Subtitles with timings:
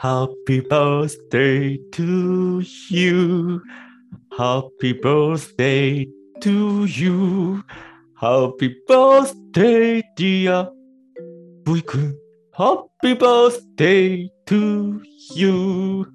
[0.00, 3.60] Happy birthday to you.
[4.38, 6.06] Happy birthday
[6.40, 7.64] to you.
[8.14, 10.70] Happy birthday, dear
[11.64, 12.14] ブイ君。
[12.54, 15.00] Happy birthday to
[15.34, 16.06] you.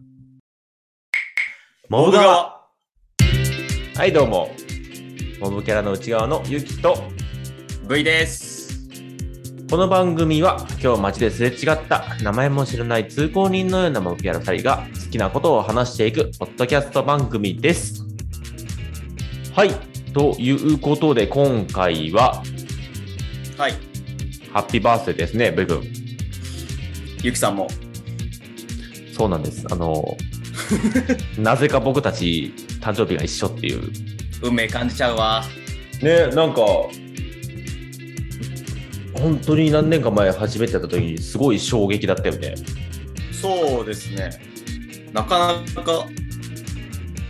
[1.90, 2.62] モブ側。
[3.98, 4.50] はい、どうも。
[5.42, 6.96] モブキャラの内側のゆきと、
[7.90, 8.53] V です。
[9.74, 18.04] この番組は今日街ですれ違った名前も知らない通行人のようなモブキャラ2人が好きなことを話していくポッドキャスト番組です。
[19.56, 19.72] はい。
[20.14, 22.44] ということで今回は
[23.58, 23.72] はい。
[24.52, 25.82] ハッピーバースデーですね、ブイ君。
[27.24, 27.68] ゆきさんも。
[29.12, 29.66] そうなんです。
[29.72, 30.16] あの、
[31.40, 33.92] なぜか僕たち誕生日が一緒っていう。
[34.44, 35.44] 運命感じちゃうわ。
[36.00, 36.62] ね、なんか、
[39.24, 42.56] 本当に何年か前初めてやった時にすごい衝撃だったよね。
[43.32, 44.30] そうですね。
[45.14, 46.06] なかなか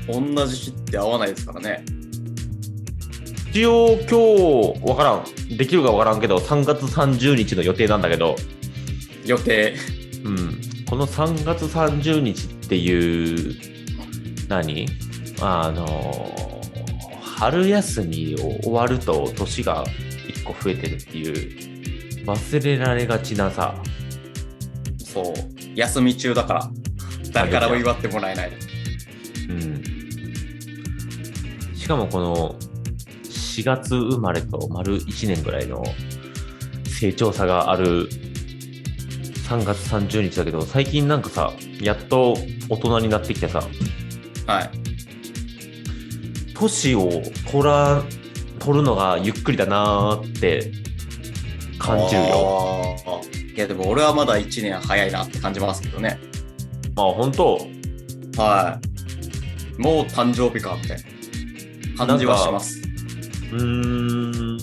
[0.08, 1.85] 同じ日って合わないですからね。
[3.52, 8.35] 一応今日わからんできるかわからんけど3月30日の予定なんだけど、
[9.28, 9.75] 予定。
[10.23, 13.55] うん、この3月30日っていう
[14.50, 14.88] 何？
[15.41, 16.33] あの
[17.22, 21.72] 春休みを終わると年が1個増えてるっていう
[22.25, 23.75] 忘れられがちなさ
[25.03, 25.33] そう。
[25.75, 26.69] 休み中だから。
[27.31, 28.52] 誰からも祝ってもらえない。
[29.49, 29.83] うん
[31.75, 32.55] しかもこの
[33.23, 35.83] 4月生まれと丸1年ぐらいの
[36.88, 38.07] 成長差がある
[39.49, 41.51] 3月30日だけど最近なんかさ
[41.81, 42.35] やっと
[42.69, 43.61] 大人になってきてさ
[44.47, 44.69] はい。
[46.55, 47.09] 年を
[47.51, 48.01] 取ら
[48.59, 50.72] 取るのがゆっくりだなーって
[51.83, 52.95] 感じるよ。
[53.55, 56.17] いや、でも俺はまだ1年早いなって感じますけどね。
[56.95, 57.59] まあ本当？
[58.38, 58.79] は
[59.77, 59.81] い。
[59.81, 60.97] もう誕生日か、みたい
[61.97, 62.79] な感じはします。
[63.51, 64.57] うーん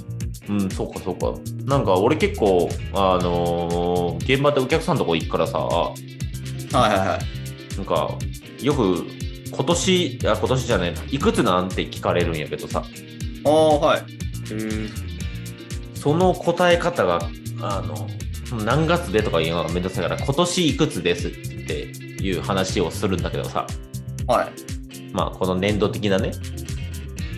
[0.49, 1.33] うんそうかそうか
[1.65, 5.93] なんか俺結構あのー現場でお客さんのとこ行くからさは
[6.73, 7.77] いはいはい。
[7.77, 8.19] なんか
[8.61, 9.07] よく
[9.53, 12.83] 今年あ今年じゃねえいくつなんて聞かれるんやけどさ
[13.45, 14.03] ああ、はい。
[16.01, 17.21] その答え方が
[17.61, 18.09] あの
[18.65, 21.31] 何月でとか言うのがめんどくさいから今年いくつですっ
[21.67, 23.67] ていう話をするんだけどさ
[24.27, 24.51] はい。
[25.13, 26.33] まあこの年度的なね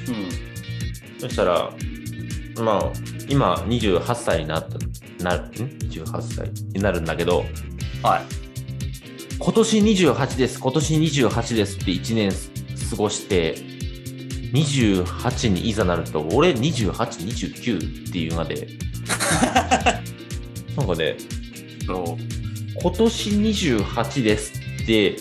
[0.08, 1.20] うん。
[1.20, 1.72] そしたら
[2.60, 2.92] まあ
[3.28, 4.78] 今28歳になった
[5.24, 5.48] なるん
[5.80, 7.44] ？28歳になるんだけど
[8.04, 8.22] はい。
[9.40, 12.30] 今年28です今年28ですって1年
[12.90, 13.56] 過ごして
[14.52, 18.68] 28にいざなると俺2829っていうので
[20.76, 21.16] なんかね。
[22.82, 24.52] 今年28です
[24.82, 25.16] って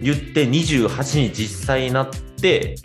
[0.00, 2.76] 言って28に実際になって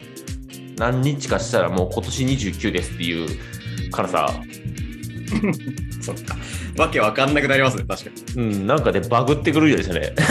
[0.77, 4.33] 何日かしたらもう今年29ですっていうからさ
[6.01, 6.35] そっか。
[6.77, 8.43] わけわかんなくなりますね、確かに。
[8.43, 10.13] うんなんかねバグってくるようでしたね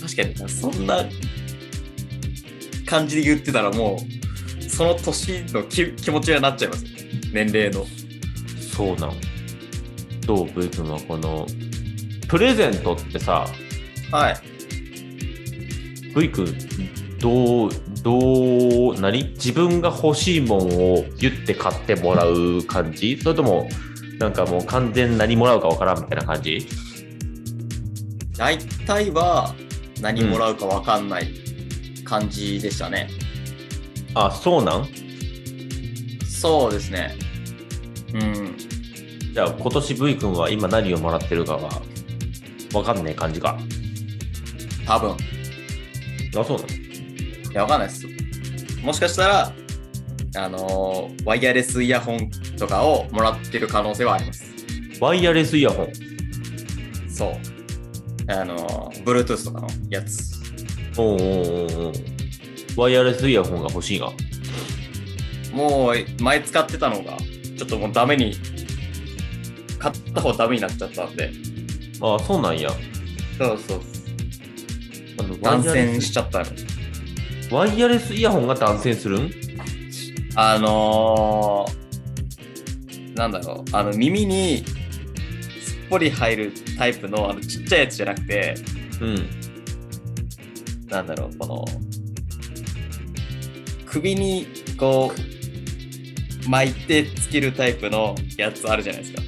[0.00, 1.04] 確かに、そんな
[2.86, 3.98] 感じで言ってたらも
[4.60, 6.84] う、その年の気気持ちになっちゃいます。
[7.32, 7.84] 年齢の。
[8.60, 9.12] そうなん
[10.26, 11.46] どう V 君はこの
[12.28, 13.46] プレゼントってさ
[14.10, 14.36] はい。
[16.14, 16.54] V 君
[17.18, 17.70] どう
[18.02, 19.32] どう何？
[19.34, 23.18] 自分が欲しいもんを言って買ってもらう感じ？
[23.22, 23.68] それとも
[24.18, 26.66] なんかもう完全何もらうかわからんみたいな感じ？
[28.36, 29.54] 大体は
[30.02, 31.28] 何もらうかわかんない
[32.06, 33.10] 感じでしたね。
[34.14, 34.88] あそうなん？
[36.24, 37.14] そうですね。
[38.14, 38.56] うん。
[39.34, 41.82] じゃあ今年 V 君は今何をもらってるかは
[42.72, 43.58] わかんない感じか？
[44.86, 45.10] 多分。
[46.38, 48.06] あそうなんいや、わかんないです。
[48.82, 49.52] もしかしたら、
[50.36, 54.44] あのーワイヤレスイヤホンとかをもらってる可能性はあります。
[55.00, 55.92] ワイヤレスイヤホン？
[57.10, 57.36] そう。
[58.28, 60.35] あのー、Bluetooth とかのやつ。
[60.98, 61.18] おうおう
[61.88, 61.92] おう
[62.76, 64.12] ワイヤレスイヤホンが欲しいが
[65.52, 67.16] もう前使ってたのが、
[67.56, 68.34] ちょっともうダメに、
[69.78, 71.32] 買った方ダメになっちゃったんで、
[72.02, 72.70] あそうなんや。
[73.38, 73.80] そうそう。
[75.18, 76.46] あの断線しちゃったの。
[77.50, 79.30] ワイヤレスイヤホンが断線するん？
[80.34, 88.56] あのー、なんだろう、あの耳にすっぽり入るタイプのあのちっちゃいやつじゃなくて、
[89.00, 89.26] うん
[90.88, 91.64] なんだろう、この、
[93.86, 94.46] 首に
[94.78, 95.12] こ
[96.46, 99.22] う、巻いてつけるタイプのやつあるじゃないですか。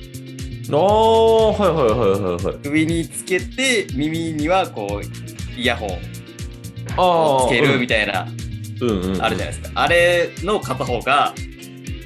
[0.71, 2.57] ああ、はいはいはいはいはい。
[2.63, 5.91] 首につけて耳にはこうイヤホン
[6.97, 8.29] ああ、をつけるみたいな、
[8.83, 9.71] うん、うんうん、あるじゃないですか。
[9.75, 11.35] あれの片方が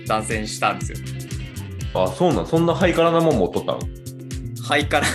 [0.06, 0.98] 断線したんですよ。
[1.94, 3.80] あ、そうなん、そんなハイカラなもん持っとったの？
[4.62, 5.06] ハイカラ、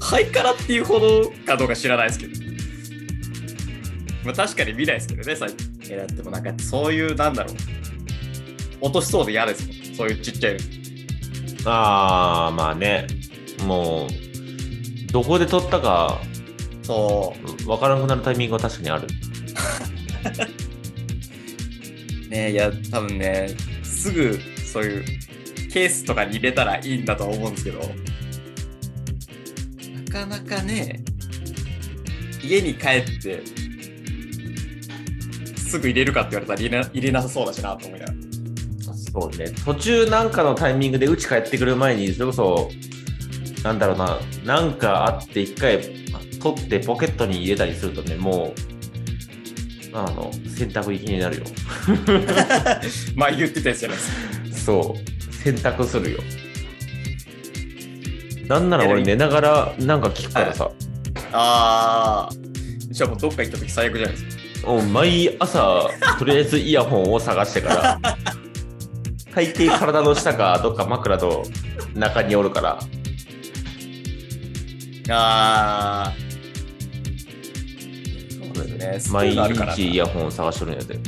[0.00, 2.39] ハイカラっていうほどかどうか知らないですけど。
[4.24, 5.70] まあ確かに見ないですけどね、最近。
[5.90, 7.56] えだってもうなんかそういう、なんだろう。
[8.80, 9.76] 落としそうで嫌ですもん。
[9.96, 10.60] そういうちっちゃいの。
[11.70, 13.06] ああ、まあね。
[13.66, 16.18] もう、どこで撮ったか
[16.82, 17.34] そ
[17.66, 17.68] う。
[17.68, 19.06] わからなくなるタイミングは確かにある。
[22.30, 23.48] ねいや、多分ね、
[23.82, 25.04] すぐそういう
[25.70, 27.86] ケースとかに入れたらいいんだとは思うんですけど、な
[30.12, 31.02] かなかね、
[32.42, 33.42] 家に帰って、
[35.70, 38.18] すぐ入れるかって言われたら入れな入れなさそうだしなと思いながら。
[39.12, 39.50] そうね。
[39.64, 42.70] 途中なんかのタイミングでうち帰ってくる前に、それこそ、
[43.64, 45.80] なんだろうな、なんかあって一回
[46.40, 48.54] 取ってポケットに入れたりするとね、も
[49.92, 51.42] う、あの、洗濯行きになるよ。
[53.16, 54.72] まあ言ってたやつじゃないですか。
[54.72, 56.18] そう、洗濯するよ。
[58.46, 60.70] なんなら俺寝ながらなんか聞くからさ、
[61.32, 64.39] あー、じゃあもうどっか行った時最悪じゃないですか。
[64.64, 68.00] もう毎朝、とりあえずイヤホンを探してから、
[69.34, 71.44] 大抵体の下かどっか枕の
[71.94, 72.78] 中におるから、
[75.10, 76.30] あー。
[78.54, 79.12] そうですね。
[79.12, 81.00] 毎日イヤホンを探しとるんやで。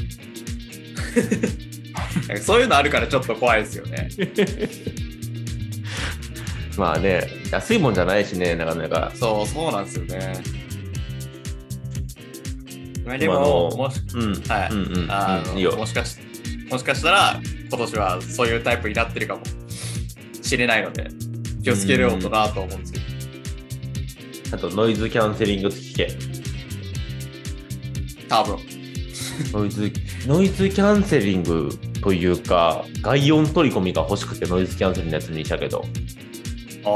[2.41, 4.09] そういうのあるからちょっと怖いですよね。
[6.77, 9.13] まあね、安いもんじゃないしね、なかなか。
[9.15, 10.33] そう、そうなんですよね。
[13.05, 14.35] まあでも、のもし、うん。
[14.49, 15.11] はいうんうん。
[15.11, 15.77] あのうんいいよ。
[15.77, 16.19] もしかし、
[16.71, 19.43] もしかしたら、今年はそういうタイプになってるかも
[20.43, 21.09] しれないので、
[21.63, 24.57] 気をつけようとなと思うんですけど。
[24.57, 26.09] あと、ノイズキャンセリング付き系。
[28.29, 28.59] 多分。
[29.53, 29.93] ノイズ、
[30.27, 31.71] ノイズキャンセリング
[32.03, 35.85] というか、外音取り込みが欲しくてノイズキャンセリングのやつにしたけど、
[36.85, 36.91] あ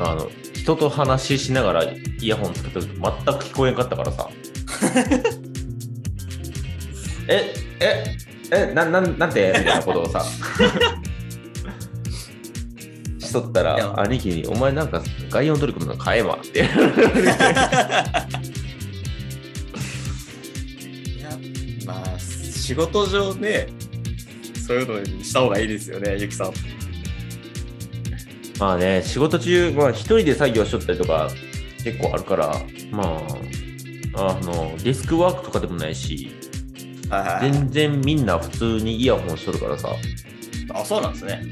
[0.00, 0.12] あ。
[0.12, 1.84] あの、人と話ししながら
[2.24, 3.08] イヤホンつけてると全く
[3.44, 4.26] 聞こえんかったからさ。
[7.28, 8.16] え、え、
[8.50, 9.52] え、な、なん、なんて？
[9.58, 10.24] みたいなことをさ。
[13.18, 16.60] しとったら、兄貴に、お前なんか外音取り込むの買えばって。
[16.60, 16.62] い
[21.20, 21.28] や、
[21.84, 23.66] まあ、仕事上ね、
[24.66, 26.52] そういうのにした方がいいですよね、ゆきさん。
[28.58, 31.28] まあね、仕事中、まあ一人で作業しとったりとか
[31.84, 32.54] 結構あるから、
[32.90, 33.22] ま
[34.14, 36.30] あ、あの、デスクワークとかでもないし。
[37.40, 39.90] 全然みんな普通にイヤホンしとるからさ、
[40.72, 41.42] あ、そうなんですね。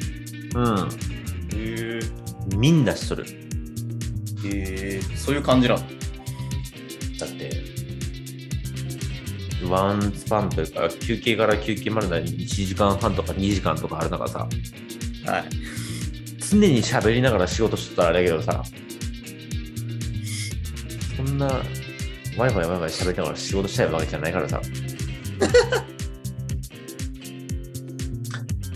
[0.55, 0.89] うん、
[1.55, 2.01] へ
[2.57, 3.25] みんなしとる。
[4.45, 4.49] え。
[4.49, 5.01] へえ。
[5.17, 5.85] そういう感じなのだ
[7.27, 7.51] って、
[9.69, 14.49] ワンスパンというか、休憩から休憩までの間に1時間半とか2時間とかある中さ、
[15.27, 15.45] はい。
[16.41, 18.65] 常に喋りながら仕事しとったらあれだけどさ、
[21.25, 21.47] そんな、
[22.37, 24.61] ワイワイワイワイ喋りながら仕事したいわけじゃないからさ。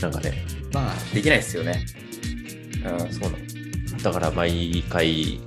[0.00, 1.85] なんかね、まあ、できないですよね。
[2.85, 3.12] うん。
[3.12, 3.38] そうなの。
[4.03, 5.41] だから毎回、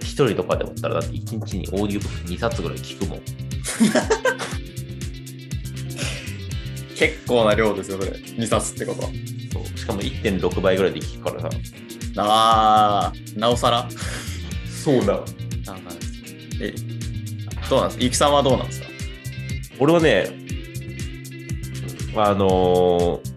[0.00, 3.20] 一人とかでおったら、だって一日にオーディオブック2冊ぐらい聞くもん。
[6.96, 8.12] 結構な量ですよ、それ。
[8.12, 9.08] 2冊ってことは。
[9.52, 11.50] そうしかも1.6倍ぐらいで聞くからさ。
[12.16, 13.86] あー、なおさら。
[14.84, 15.20] そうだ。
[17.70, 18.04] どうなんですか？
[18.04, 18.86] ゆきさんはどうなんですか？
[19.78, 20.26] 俺はね、
[22.16, 23.34] あのー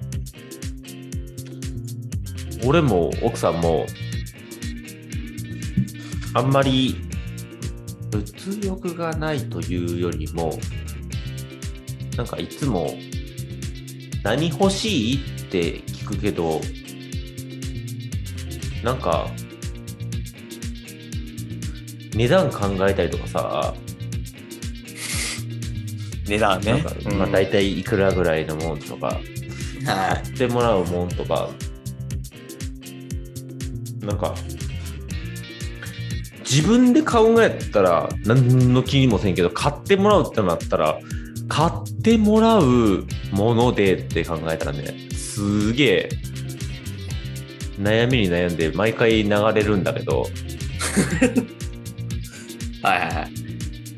[2.66, 3.86] 俺も奥さんも、
[6.34, 6.96] あんまり
[8.12, 10.58] 物欲がないというよりも、
[12.18, 12.96] なんかいつも、
[14.24, 16.60] 何欲しいって聞くけど、
[18.84, 19.30] なんか、
[22.16, 23.76] 値段考えたりとかさ、
[26.28, 29.22] 値段なんか、まあ、大体いくらぐらいのもんとか、は
[29.86, 31.50] 買ってもらうもんとか、
[34.02, 34.36] なんか、
[36.50, 41.00] 自分で買うんがやったら、何の気にもせんけど、買ってもらうってなったら、
[41.48, 46.10] 買ってもらうものでって考えたらね、すげえ、
[47.80, 50.26] 悩みに悩んで毎回流れるんだけど、
[52.82, 53.32] い はいはいはい。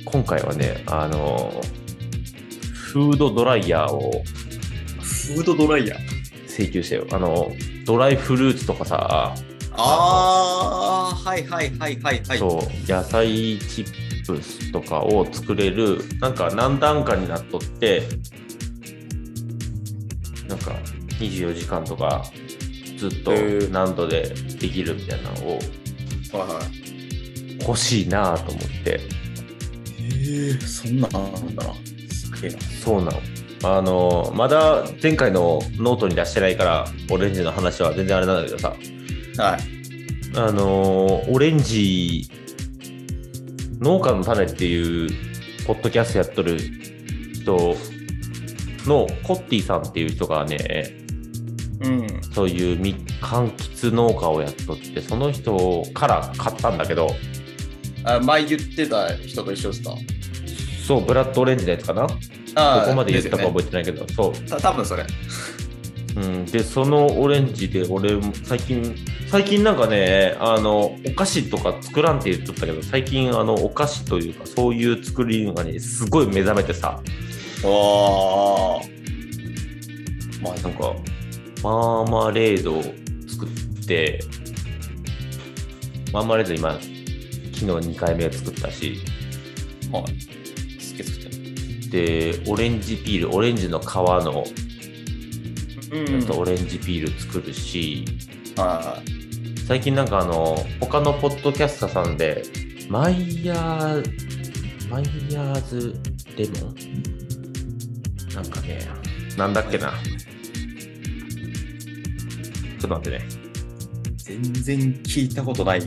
[0.05, 1.61] 今回はね、あの、
[2.91, 4.23] フードドライヤーを
[4.99, 5.99] フードドライヤー。
[6.47, 7.05] 請求したよ。
[7.11, 7.51] あの、
[7.85, 9.35] ドライフルーツとかさ、
[9.73, 12.37] あー、はいはいはいはいはい。
[12.39, 18.07] そう、野菜チップスとかを作れる、なんか何段階になっとって、
[20.47, 20.71] なんか
[21.19, 22.25] 24時間とか
[22.97, 23.31] ずっと
[23.69, 25.59] 何度でできるみたいなのを。
[27.61, 28.99] 欲しいなと思って、へ
[30.49, 31.73] え、そんなんなんだな。
[32.39, 32.61] すげえな。
[32.61, 33.21] そうなの。
[33.63, 38.69] あの、まだ前回のノートに出してないから、オレンジの話は全然あれなんだけどさ、
[39.37, 39.61] はい。
[40.35, 42.29] あのーオレンジ
[43.79, 45.09] 農家の種っていう
[45.65, 46.59] ポッドキャストやっとる
[47.33, 47.75] 人
[48.85, 50.91] のコッティさんっていう人がね
[51.81, 52.07] うん。
[52.33, 57.07] そういうみ柑橘農家をやっとってその人から買ったんだけど
[58.03, 59.95] あ前言ってた人と一緒ですか？
[60.89, 62.07] そうブラッドオレンジのやつかな？
[62.07, 62.15] ど
[62.55, 65.05] あこまで言ったか覚えてないけど、そう多分それ。
[66.15, 68.95] うん、でそのオレンジで俺も最近
[69.27, 76.99] 最近なんかねあのお菓子とか作らんって言っとったけど最近あのお菓子というかそういう作りのがねすごい目覚めてさ
[77.63, 80.41] おー。
[80.41, 80.95] まあ、なんか
[81.61, 82.81] マーマレードを
[83.27, 84.21] 作って
[86.11, 86.87] マーマレード今昨
[87.79, 88.97] 日2回目作ったし
[89.91, 90.38] はい。
[91.89, 94.43] でオレンジピールオレンジの皮の
[95.91, 96.05] うん。
[96.19, 98.05] やつオレンジピール作るし、
[98.55, 99.01] は
[99.67, 102.43] 最近なんかあの他のポッドキャスターさんで
[102.89, 105.95] マイヤーマイヤーズ
[106.37, 106.75] レモン？
[108.33, 108.87] なんかね。
[109.37, 109.91] なんだっけな？
[109.91, 109.93] ちょ
[112.77, 113.25] っと待ってね。
[113.27, 113.29] い。
[114.23, 115.81] 全然聞いたことない。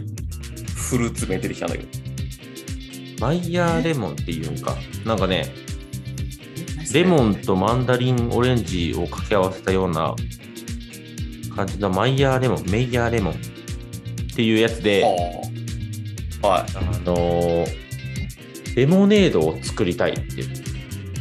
[0.75, 1.89] フルーツ名出てきたんだけど。
[3.21, 4.77] マイヤーレモンっていうんか。
[5.05, 5.53] なんかね
[6.93, 10.15] レモンとマンダリンオレンジを掛け合わせたような
[11.57, 13.37] 感じのマイヤーレモンメイヤーレモンっ
[14.35, 15.03] ていうやつで
[16.43, 16.77] はい。
[16.77, 17.83] あのー
[18.75, 20.49] レモネードを作りたいっていう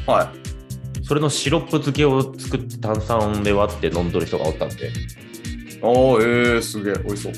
[0.10, 1.06] はい。
[1.06, 4.90] それのシロップ漬けを作って炭酸で割って飲んどる人がおったんで
[5.82, 7.34] おー、えー、すげえ、美味しそう。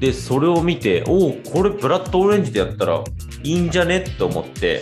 [0.00, 3.04] でそれを見ておおこれブラッドオレンジでやったら
[3.44, 4.80] いいんじゃねって思って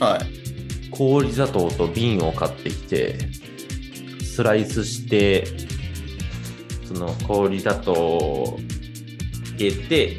[0.00, 0.35] はい。
[0.96, 3.18] 氷砂糖と瓶を買ってきて
[4.22, 5.46] スライスして
[6.84, 8.58] その氷砂糖を
[9.56, 10.18] 入れて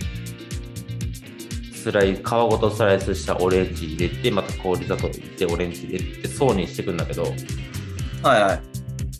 [1.73, 8.61] スライ皮ごとスライスしたオレンジ入れてまた氷砂糖入れてオレンジ入れて層にしていくんだけどはいはい。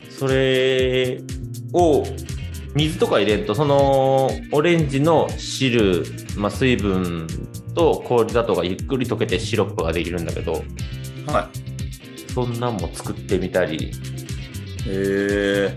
[0.09, 1.21] それ
[1.73, 2.03] を
[2.75, 6.03] 水とか入れるとそのオレンジの汁、
[6.35, 7.27] まあ、水分
[7.73, 10.63] と氷砂糖がゆっくり溶けてシロップができるんだけど
[11.27, 11.49] は
[12.33, 13.91] そんなんも作ってみたりい。
[14.87, 15.75] え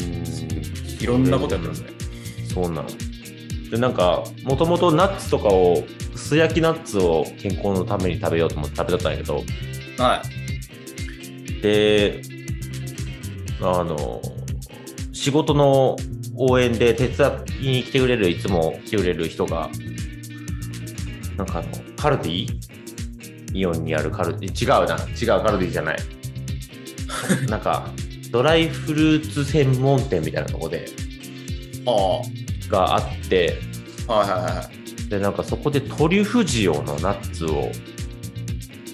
[0.00, 1.90] うんいろんなことやってますね。
[2.52, 2.88] そうなの
[3.70, 9.42] でなんかもともとナッツとかを素焼きナッツを健康のために食べようと思って食べとったんやけど
[9.98, 10.22] は
[11.58, 11.62] い。
[11.62, 12.22] で
[13.60, 14.22] あの
[15.12, 15.96] 仕事の
[16.36, 19.68] 応援で手伝いに来てくれるいつも来てくれる人が
[21.36, 22.48] なんかあのカルディ
[23.52, 24.96] イオンにあるカルディ違うな。
[24.96, 25.98] 違うカルディじゃない。
[27.48, 27.90] なんか
[28.30, 30.86] ドライフルーツ専門店みたいなとこで。
[31.86, 33.58] あがあって。
[34.06, 34.12] あ。
[34.14, 34.70] はいはいは
[35.06, 35.08] い。
[35.08, 37.70] でなんかそこでトリュフ塩のナッツを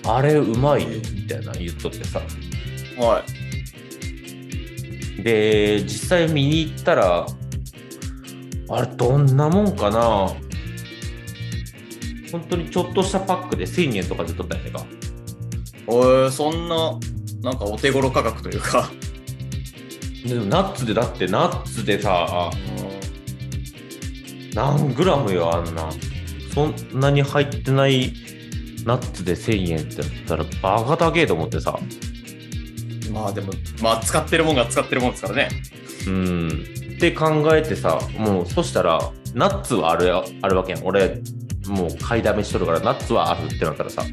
[0.07, 2.21] あれうまいよみたいな言っとってさ。
[2.99, 3.25] は
[5.19, 5.23] い。
[5.23, 7.27] で実際見に行ったら
[8.69, 10.33] あれどんなもんかな
[12.35, 14.85] 本当にちょっとしたパックで1000円とかで取ったんやねんか。
[15.87, 16.99] おい、そんな、
[17.43, 18.91] なんかお手頃価格というか。
[20.27, 22.51] でもナッツでだってナッツでさ
[24.53, 25.89] 何グラムよあんな。
[26.53, 28.13] そんなに入ってない
[28.85, 31.79] ナッツで1000円ってやったらバカ高えと思ってさ。
[33.13, 35.51] まあでも、まあ使ってるもんが使ってるもんですからね。
[36.09, 36.49] うん。
[36.97, 40.85] って考えてさもうそしたらナッツはあるやあるわけやん。
[40.85, 41.21] 俺
[41.67, 44.11] もう買いだめしとるからナッツはあるってなったらさはい。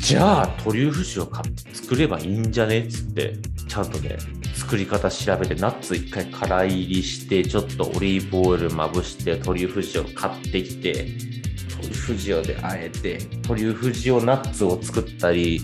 [0.00, 3.34] じゃあトリュフ塩買って作ればいいんじゃねっつって
[3.68, 4.16] ちゃんとね
[4.54, 15.60] 作り方調べてナッツ一回空入りしてちょっとオリーブオイルまぶしてトリュフ塩買ってきてトリュフ塩であえてトリュフ塩ナッツを作ったり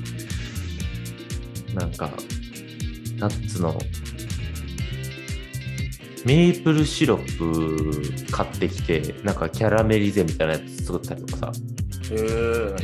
[1.74, 2.10] なんか
[3.16, 3.78] ナッツの
[6.24, 7.38] メープルシロッ
[8.26, 11.52] プ買ってきてなんかキャラメリゼみたいなやつ作ったりとかさ。
[12.10, 12.18] へえ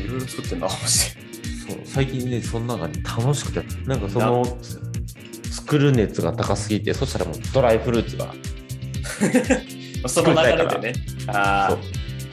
[0.00, 1.20] いろいろ作ってんだ、マジで。
[1.68, 4.90] そう最近ねそんなのがね楽しくてなんかその作
[5.70, 8.34] 作る熱が高すぎて、そしたらもうドライフルーツが、
[10.08, 10.92] その流れでね。
[11.28, 11.78] あそう。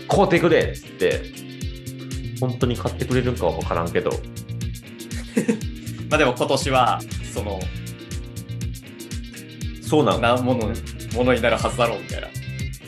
[0.07, 1.21] 買うてくれっつって、
[2.39, 4.13] 本当に買ってくれるんかは分からんけど、あ。
[6.09, 6.99] まあでも今年は、
[7.31, 7.59] その、
[9.83, 10.21] そうなん。
[10.21, 10.71] なもの、
[11.17, 12.27] ものになるはずだろうみたいな。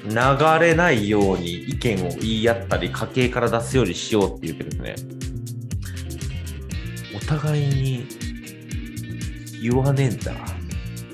[0.06, 4.96] 流れないように意見を言い合ったり家計から出すようにしようっていうけどね。
[7.16, 8.08] お互いに
[9.62, 10.34] 言わねえんだ。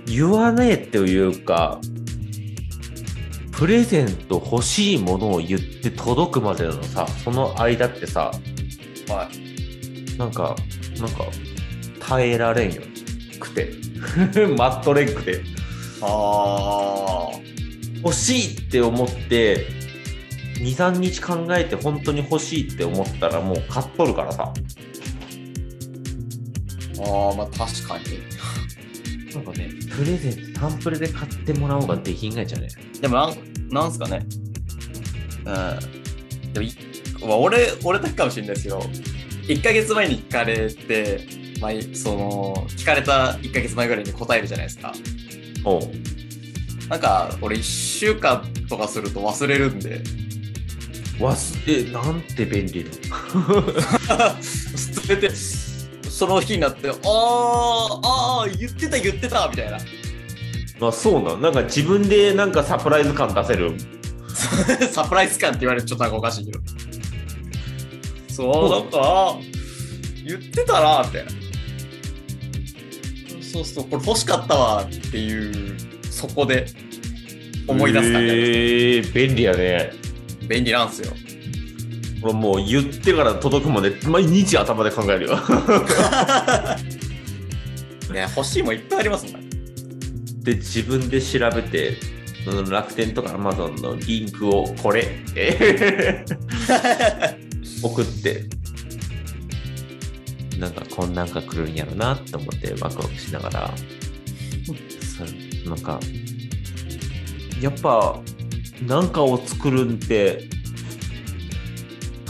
[0.05, 1.79] 言わねえっていうか
[3.51, 8.31] プレゼント欲しいものを言って届くまでのさその間ってさ
[9.07, 10.17] はい。
[10.17, 10.55] なんか
[10.99, 11.25] なんか
[11.99, 12.81] 耐えられんよ
[13.39, 13.71] くて。
[14.57, 15.41] 待っとれんくて
[16.01, 17.39] ああ。
[18.03, 19.67] 欲しいって思って
[20.59, 24.53] 23日考えて本当に欲しいって思ったらもう買っとるからさ
[26.99, 28.05] ああ、まあ確かに。
[29.33, 32.67] なんかねプレゼントタンプレで買ってもらおうができんがいじゃね？
[33.01, 33.35] でもなん、
[33.69, 34.25] なんすかね。
[35.45, 35.51] う
[36.49, 36.53] ん。
[36.53, 36.71] でもい、
[37.21, 41.27] まあ、俺、俺だけかもしれないですけど、1ヶ月前に聞かれて、
[41.59, 44.93] まあ、その、聞かれた1ヶ月前ぐらいに答えるじゃないですか。
[45.65, 45.81] おう
[46.87, 50.01] なんか、俺1週間とかすると忘れるんで、
[51.19, 52.85] 忘れなんて便利
[54.07, 59.79] だ捨てて、その日になって、あー、あー、言ってた言ってたみたいな。
[60.87, 63.71] あそうなんなんか自分でなんかサプライズ感出せる？
[64.91, 66.59] サプライズ感って言われるとちょっとなんかおかしいけど。
[68.29, 69.37] そう、なんか、あ
[70.25, 71.31] 言ってたな、みたいな。
[73.55, 75.77] そうそう、これ欲しかったわっていう、
[76.09, 76.65] そこで
[77.67, 79.91] 思い出す感じ、えー、便利やね
[80.47, 81.11] 便利なんですよ。
[82.21, 85.37] 俺もう言ってから届くまで毎日頭で考えるよ
[88.11, 89.49] ね、欲しいもんいっぱいありますもんね。
[90.41, 91.97] で自分で調べて
[92.43, 96.25] その楽天とかアマゾンのリンクをこれって
[97.81, 98.45] 送って
[100.59, 103.73] なんかこんなんが来るんやろなって思ってワクワクしながら。
[104.65, 105.99] そうなんか
[107.61, 108.19] やっぱ
[108.85, 110.49] なんかを作るんって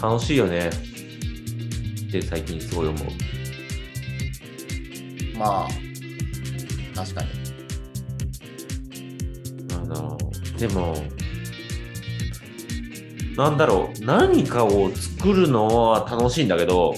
[0.01, 0.69] 楽しいよね。
[2.07, 3.07] って最近すごい思う。
[5.37, 5.67] まあ、
[6.95, 7.29] 確かに。
[9.73, 10.17] あの
[10.57, 11.03] でも
[13.35, 14.05] なんだろう。
[14.05, 16.93] 何かを作るのは楽しいんだけど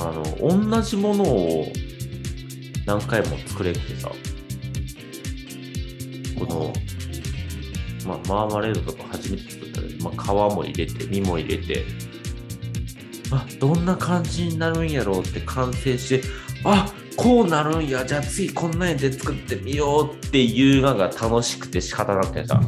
[0.00, 1.66] あの同じものを
[2.86, 4.10] 何回も作れってさ
[6.38, 6.72] この、
[8.06, 11.84] まあ、マーマレードとか初めて作ったら、まあ、皮も入れて身も入れて
[13.30, 16.26] あどんな感じになるんやろうって完成して
[16.64, 22.60] あこうなるんやじゃあ次こんなんで作ってみようっていうのが楽しくて仕方なくてさ。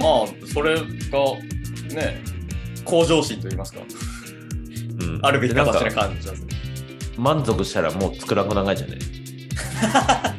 [0.00, 0.82] まあ、それが、
[1.92, 2.22] ね、
[2.84, 3.80] 向上心と言いますか、
[4.98, 5.20] うん。
[5.22, 6.48] あるべき形な感じですね。
[7.16, 8.98] 満足したらもう作らんく長いじゃね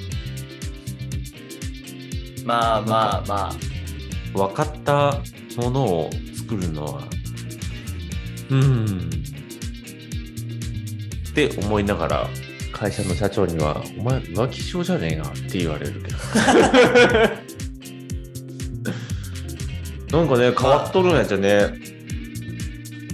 [2.45, 3.53] まあまあまあ。
[4.33, 5.21] 分かった
[5.57, 7.03] ものを作るのは
[8.49, 9.09] うーん。
[11.29, 12.27] って思いながら
[12.71, 16.17] 会社の社長には「お前浮気症じゃねえな」って言われるけど。
[20.17, 21.71] なんかね変わっとるんやじゃね。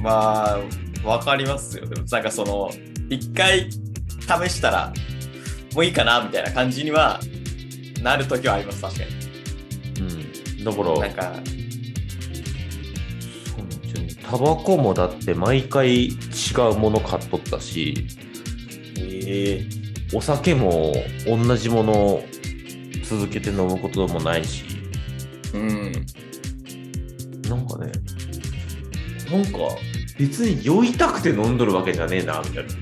[0.02, 0.60] まあ、
[1.06, 1.86] わかりますよ。
[1.86, 2.72] でも、なんかその、
[3.10, 4.94] 一回試したら、
[5.74, 7.20] もういいかな、みたいな感じには
[8.02, 9.10] なるときはあります、確かに。
[10.02, 11.56] うんだからなんか、
[14.30, 16.10] タバコもだって毎回違
[16.74, 18.08] うもの買っとったし
[18.98, 19.66] ええ
[20.14, 20.94] お酒も
[21.28, 22.24] 同じものを
[23.04, 24.66] 続けて飲むこともないし
[25.54, 25.92] うん。
[27.48, 27.92] なんかね
[29.32, 29.60] なんか
[30.18, 32.74] 別に酔いたくて飲んどるわけじゃねえなみたいな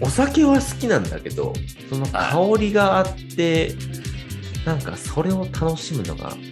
[0.00, 1.52] お酒は好きなんだけど
[1.88, 3.74] その香りがあって
[4.64, 6.46] なんかそれを楽しむのが好きで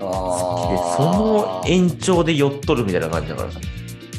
[0.00, 3.58] あその延長で酔っとるみたいな感じだからさ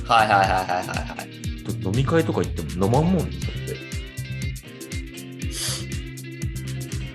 [0.08, 1.30] はいはいはいはいはいはい。
[1.84, 3.52] 飲み会とか行っても飲まんもんですよ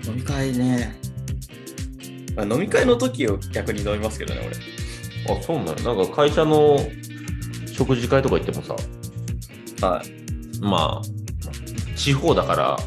[0.03, 0.95] って飲み会ね。
[2.45, 4.41] まあ、飲み会の時を逆に飲みますけどね、
[5.29, 5.95] あそうなの？
[5.95, 6.79] なんか会社の
[7.67, 8.75] 食事会とか行ってもさ
[9.81, 9.87] 俺。
[9.87, 10.05] はい。
[10.61, 12.77] まあ地方だから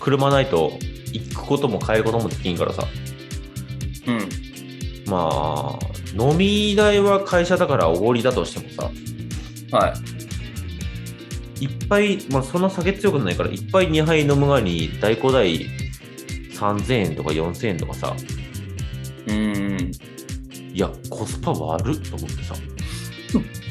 [0.00, 0.72] 車ないと
[1.12, 2.86] 行くことも帰ることもできんからさ
[4.06, 4.28] うん。
[5.10, 8.90] まあ飲み代は会社だからおごりだとしても
[9.70, 9.94] さ、は
[11.60, 11.64] い。
[11.64, 15.66] いっぱい、まあそんな酒強くないから、いっぱい2杯飲む側に代行代
[16.52, 18.14] 3000円とか4000円とかさ、
[19.26, 19.92] うーん。
[20.74, 22.54] いや、コスパ悪っと思ってさ。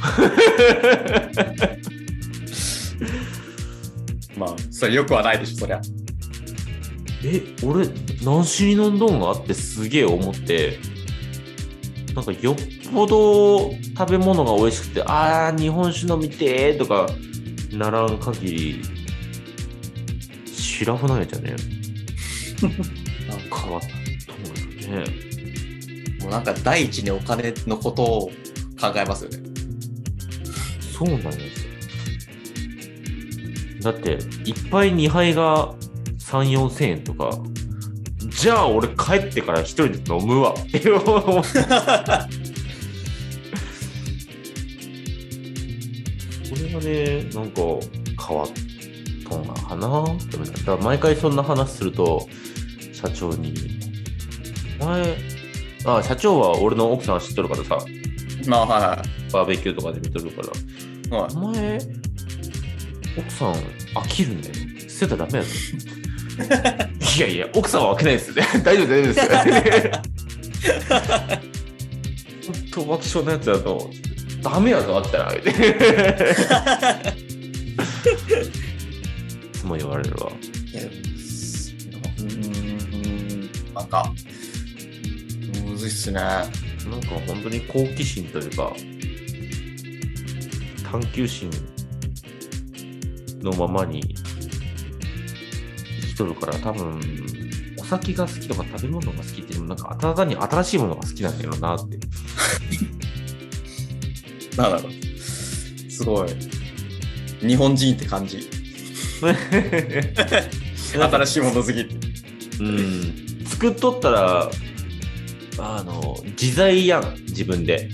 [4.37, 5.81] まあ、それよくはないでしょ、そりゃ。
[7.25, 7.87] え、俺、
[8.23, 10.79] 何しに飲んどんがってすげえ思って、
[12.15, 12.55] なんかよっ
[12.93, 17.07] ぽど食べ物が美味しくて、あー、日本酒飲みてーとか
[17.71, 18.81] ならん限り、
[20.45, 21.55] シラフなんやじゃね
[23.27, 25.32] なんか変わったと思うよね。
[26.23, 28.31] もうなんか第一にお金のことを
[28.79, 29.39] 考えますよね。
[30.97, 31.73] そうなんですよ。
[33.83, 35.73] だって、1杯2杯が
[36.19, 37.29] 3、4千円とか、
[38.29, 40.99] じゃあ俺帰ってから一人で飲むわっていう。
[41.03, 41.05] こ
[46.55, 47.61] れがね、なんか
[48.25, 48.47] 変わっ
[49.29, 50.03] たんかな？
[50.03, 52.27] って思うだから毎回そんな話すると、
[52.93, 53.53] 社長に、
[54.79, 55.17] 前、
[55.85, 57.77] あ、社長は俺の奥さん知っとるからさ、
[58.47, 61.31] まあ、はバーベキューとかで見とるから、いはい。
[61.35, 61.79] お前、
[63.17, 64.43] 奥さん飽きるね。
[64.89, 65.49] 捨てたらダメやぞ。
[67.17, 68.47] いやいや、奥さんは飽きないですよね。
[68.63, 69.25] 大丈夫、大丈夫ですよ。
[72.47, 73.89] 本当、浮気症のやつだと、
[74.41, 75.33] ダメやぞ、あったら。
[75.35, 75.41] い
[79.53, 80.31] つも言われるわ。
[80.71, 84.32] いやうーん、なんか、む
[85.83, 86.19] ずいっすね。
[86.19, 86.47] なん
[87.01, 88.73] か本当に好奇心というか、
[90.89, 91.49] 探求心
[93.41, 94.01] のままに
[96.01, 97.01] 生きとるから、多分、
[97.79, 101.97] お酒が好きとか食べ物が好きっていうのも、なんかただに新しいものが好きなんだろうなって。
[104.55, 104.91] なんだろう。
[105.91, 106.29] すごい。
[107.41, 108.47] 日本人って感じ。
[110.93, 111.95] 新しいもの好きって。
[112.59, 113.45] うん。
[113.45, 114.49] 作っとったら、
[115.57, 117.89] あの、自在やん、自分で。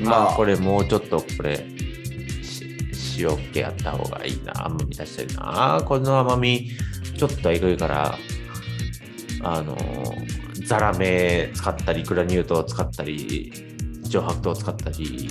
[0.00, 1.56] まあ、これもうちょっとこれ、
[2.42, 5.82] し塩気やった方がいいな、甘み出したいな。
[5.84, 6.70] この甘み、
[7.16, 8.18] ちょっとえぐいから、
[9.42, 9.76] あの、
[10.64, 13.52] ザラメ使ったり、グラニュー糖を使ったり、
[14.04, 15.28] 上白糖を使ったり、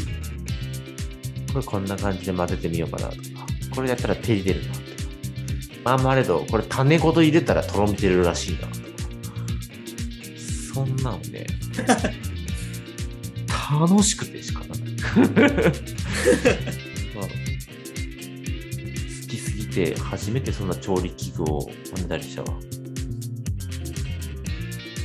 [1.52, 3.22] これこんな感じで混ぜてみようかなとか、
[3.76, 4.86] これやったらペリ出るなとか。
[5.84, 8.91] マーマレード、これ種ごと入れたらとろみ出るらしいなとか。
[10.74, 11.46] そんなのね、
[13.72, 14.80] 楽しくて仕方ない。
[17.16, 17.30] まあ好
[19.28, 22.54] きすぎて、初めてそんな調理器具を飲んだりしたわ。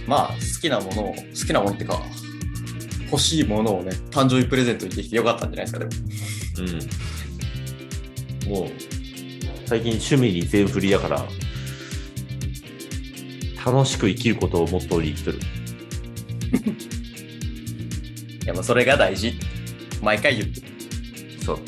[0.07, 2.00] まあ、好きなものを、好きなものってか、
[3.11, 5.90] 欲しいものをね、誕生日プレゼントにできてよかったんじゃないですか、でも。
[8.46, 8.52] うん。
[8.61, 8.70] もう、
[9.66, 11.26] 最近趣味に全振りやから、
[13.64, 15.40] 楽しく生きることをモットーに生きとる。
[18.44, 19.35] いや、まあ、それが大事。
[20.02, 20.66] 毎回言ってる。
[21.44, 21.59] そう。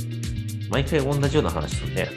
[0.71, 2.09] 毎回同じような話するね。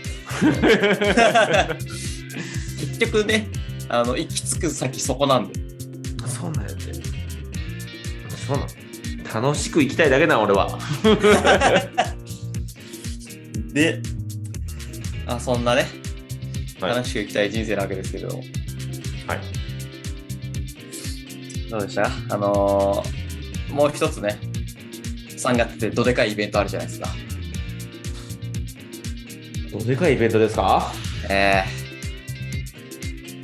[2.79, 3.47] 結局ね、
[3.89, 5.53] あの、行き着く先そこなんで。
[6.27, 6.93] そうなんやって。
[8.35, 8.69] そうなの。
[9.33, 10.77] 楽しく生きたいだけな、俺は。
[13.73, 14.01] で、
[15.25, 15.87] あそんなね、
[16.81, 18.60] はい楽しく生きたい人生なわけですけど、はい。
[21.71, 22.05] どうでした？
[22.29, 24.37] あのーもう一つね、
[25.29, 27.07] 3月ってどでかいイベントあるじゃないですか。
[29.71, 30.91] どでかいイベントですか？
[31.29, 31.63] え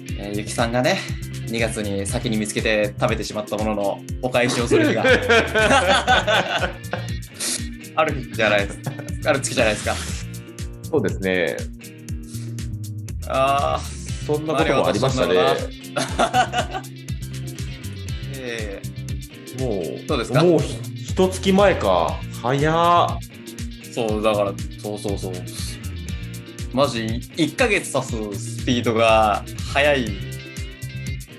[0.09, 0.97] ー、えーゆきさんがね、
[1.45, 5.03] 2月に先に見つけて食べてしまったもののお返しをする日が
[7.95, 8.79] ある日じゃないです
[9.25, 9.95] ある月じゃないですか。
[10.91, 11.55] そうですね。
[13.29, 13.79] あ
[14.25, 16.96] そんなこともありましたね。
[18.47, 18.81] あ、え
[19.59, 20.43] もう、そうですか？
[20.43, 20.61] もう
[21.29, 22.19] 月前か。
[22.41, 23.19] 早
[23.93, 25.33] そう、だから、そうそうそう。
[26.73, 30.05] マジ、1ヶ月経つスピードが速い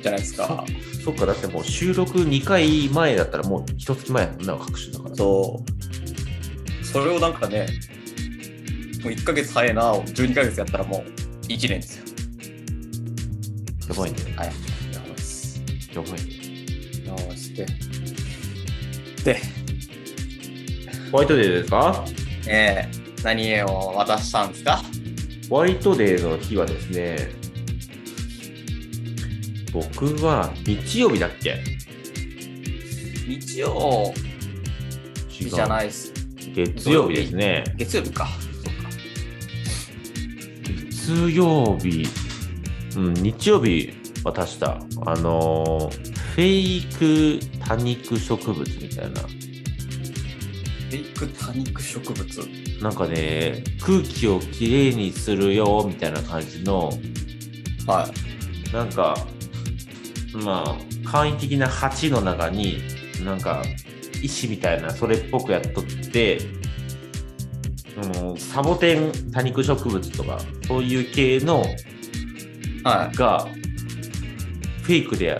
[0.02, 0.64] じゃないですか。
[1.04, 5.14] そっか、だってもう収録2回前だったらもう一月前な、各種だから。
[5.14, 6.84] そう。
[6.84, 7.68] それをなんかね、
[9.04, 12.04] もう1ヶ月早いな、12ヶ月やったらもう1年ですよ。
[13.90, 14.16] やばいね。
[14.36, 14.46] はい。
[14.92, 15.62] やばいです。
[15.94, 16.37] やばいね。
[21.10, 22.04] ホワイトデーですか？
[22.46, 24.82] えー、何を渡したんですか？
[25.50, 27.30] ホワイトデーの日はですね、
[29.72, 31.62] 僕は日曜日だっけ？
[33.26, 34.12] 日曜
[35.30, 36.12] 違う日じゃないっす。
[36.54, 37.64] 月曜日ですね。
[37.76, 38.26] 月曜日か。
[38.64, 38.88] そっか。
[40.90, 42.06] 月曜日、
[42.96, 43.92] うん、日曜日
[44.24, 49.22] 渡した、あのーフェイク多肉植物みたいな。
[49.22, 52.48] フェイク多肉植物？
[52.80, 56.92] なんかね、空気をきれいにするよみたいな感じの、
[57.88, 58.72] はい。
[58.72, 59.16] なんか、
[60.44, 62.82] まあ、簡易的な鉢の中に、
[63.24, 63.64] なんか、
[64.22, 66.38] 石みたいな、それっぽくやっとって、
[68.22, 71.64] うん、サボテン多肉植物とか、そういう系の
[72.84, 73.16] はい。
[73.16, 73.48] が、
[74.84, 75.36] フェイクで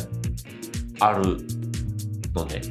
[1.00, 1.38] ある
[2.34, 2.62] のね。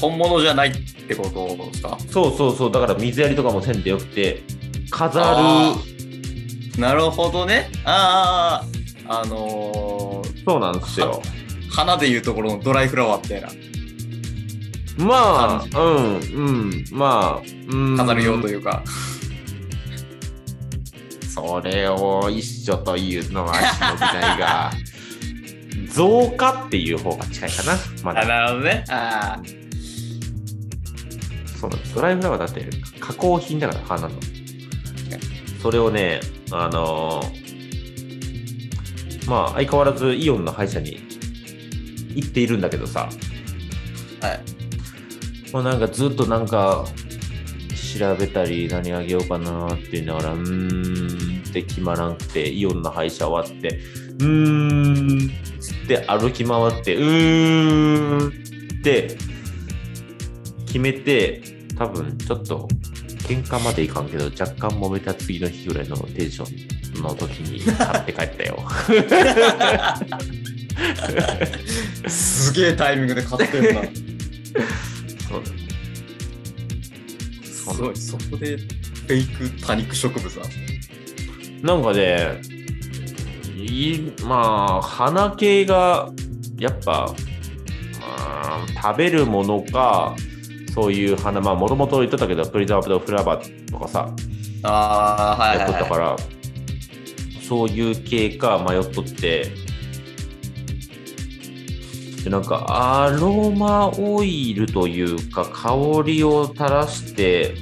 [0.00, 1.98] 本物じゃないってことですか？
[2.10, 4.42] そうそうそう、だから水やりとかもせんでよくて、
[4.90, 5.74] 飾あ
[6.76, 7.70] る、なるほどね。
[7.84, 8.62] あ
[9.08, 11.20] あ、あのー、そうなんですよ。
[11.70, 13.48] 花でいうところのドライフラワーみたいな。
[15.04, 17.96] まあ、うん、うん、まあ、うん。
[17.96, 18.82] 飾る用というか。
[21.34, 24.72] それを一緒というのは忍びないが、
[25.86, 27.78] 増加っていう方が近いかな。
[28.02, 28.26] まあ、だ。
[28.26, 28.84] なるほどね。
[28.88, 29.40] あ
[31.60, 31.94] そうなんです。
[31.94, 32.68] ドライフラワーだって
[33.00, 34.14] 加工品だから、花の。
[35.62, 36.20] それをね、
[36.52, 41.00] あのーまあ、相変わらずイオンの歯医者に
[42.14, 43.08] 行っているんだけどさ、
[44.22, 44.40] あ、はい。
[45.52, 46.84] もうなんかずっとなんか
[47.98, 53.80] 調べたり何あげようかなって言いながらうーんって決まらんくてイオンの歯医者終わって
[54.20, 55.57] うーんつ
[55.96, 58.32] って歩き回ってうーんっ
[58.82, 59.16] て
[60.66, 61.42] 決めて
[61.78, 62.68] 多分ちょっと
[63.26, 68.62] 喧嘩までいかんけど若干揉めた次の日ぐらいのテンションの時に買って帰ったよ
[72.06, 73.82] すげえタイミングで買ってるな。
[73.82, 75.42] そう
[77.44, 80.48] すごい、そこでフェイク多肉植物なん。
[81.62, 82.40] なんかね、
[83.68, 86.10] いまあ、花系が、
[86.58, 87.14] やっぱ、
[88.00, 90.16] まあ食べるものか、
[90.74, 94.10] そういう花、まあ、もともと言っとったけど、プリザーブドフラワーとかさ、
[94.62, 96.16] ああ、はいやっはい、はとったから、
[97.42, 99.68] そういう系か迷っとって、
[102.24, 107.54] でなんかアロマオイルというか香りを垂らして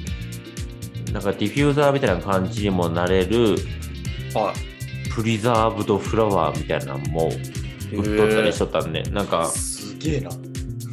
[1.13, 4.76] なんかディフューザーみたいな感じにもなれるい。
[5.17, 7.29] はプリザーブドフラワーみたいなのも
[7.91, 7.95] い。
[7.95, 10.29] 売っとったりしとったんで、なんかすげえな。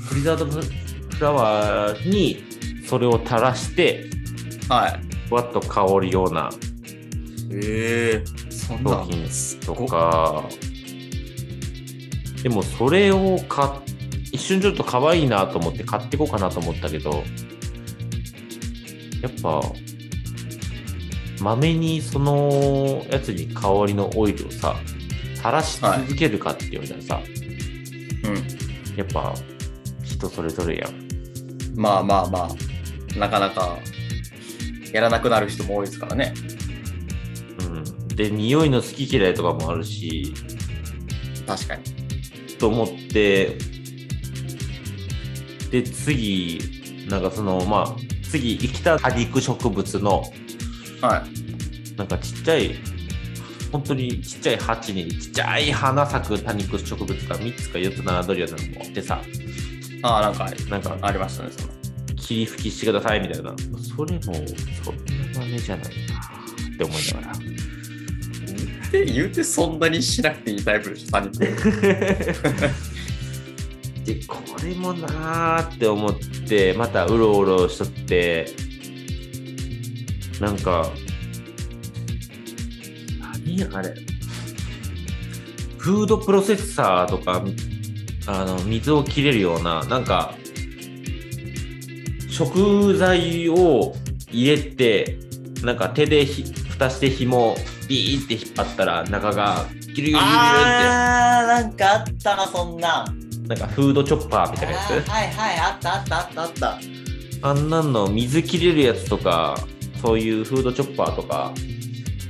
[0.09, 2.45] プリザーブドフラワーに
[2.87, 4.07] それを垂らして
[4.69, 5.29] はい。
[5.29, 6.51] ふわっと香るような
[7.51, 10.45] ええそんな商品とか
[12.43, 13.71] でもそれを買っ
[14.33, 17.23] 一瞬ちょっと可愛いなと思って買っていこうかなと思ったけど
[19.23, 19.63] やっぱ
[21.41, 24.77] まめにそのやつに香りのオイルをさ
[25.37, 27.21] 垂らし続けるかって言われたらさ、
[28.25, 28.97] うん。
[28.97, 29.35] やっぱ
[30.03, 31.05] 人それぞれやん
[31.75, 32.49] まあまあま
[33.17, 33.79] あ、なかなか
[34.93, 36.33] やらなくなる人も多いですからね。
[37.61, 40.33] うん、で匂いの好き嫌いとかもあるし
[41.47, 41.83] 確かに。
[42.59, 43.59] と思って
[45.71, 46.61] で次
[47.09, 47.97] なんかそのまあ
[48.31, 50.23] 次生きた多肉植物の
[51.07, 51.97] はい。
[51.97, 52.75] なんかちっちゃい
[53.71, 59.21] 本当にちっちゃい鉢にちっちゃい花咲く多肉植物が3つか4つ並んどるようなのもあってさ
[60.03, 61.73] ああ、なんかなんかありましたね、その。
[62.17, 63.55] 霧吹きしてくださいみたいな
[63.97, 64.43] それもそんな
[65.35, 65.95] 真似じゃないなっ
[66.79, 67.39] て思いながら
[68.93, 71.39] で言うてそんなにしなくていいタイプでしょ、多肉。
[74.05, 76.15] でこれもなーって思っ
[76.47, 78.47] てまたうろうろしとって
[80.41, 80.91] なんか
[83.45, 83.95] 何あれ
[85.79, 87.45] フードプロセッサーとか
[88.27, 90.35] あの水を切れるようななんか
[92.31, 93.95] 食材を
[94.31, 95.19] 入れて
[95.63, 97.55] なんか手でひ蓋して紐
[97.89, 103.47] ビーって引っ張ったら中がギュルギュルギュルってあー、なんかあったな、そんなん。
[103.47, 106.79] なんかフードチョッパーみたいなやつはいはい、あったあったあったあった。
[107.43, 109.57] あんなんの水切れるやつとか、
[110.05, 111.55] そういうフードチョッパーとか、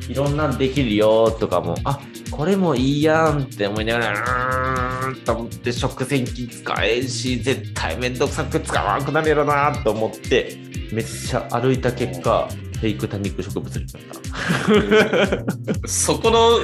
[0.09, 1.99] いろんなんできるよとかも、あ
[2.31, 10.57] これもいいやんって思いながら、うーんと思って食洗機使えんし、絶対めんどくさく使わなくなるやろなと思って、
[10.93, 15.43] めっちゃ歩いた結果、フェイク多肉植物になっ
[15.83, 15.89] た。
[15.89, 16.61] そこの、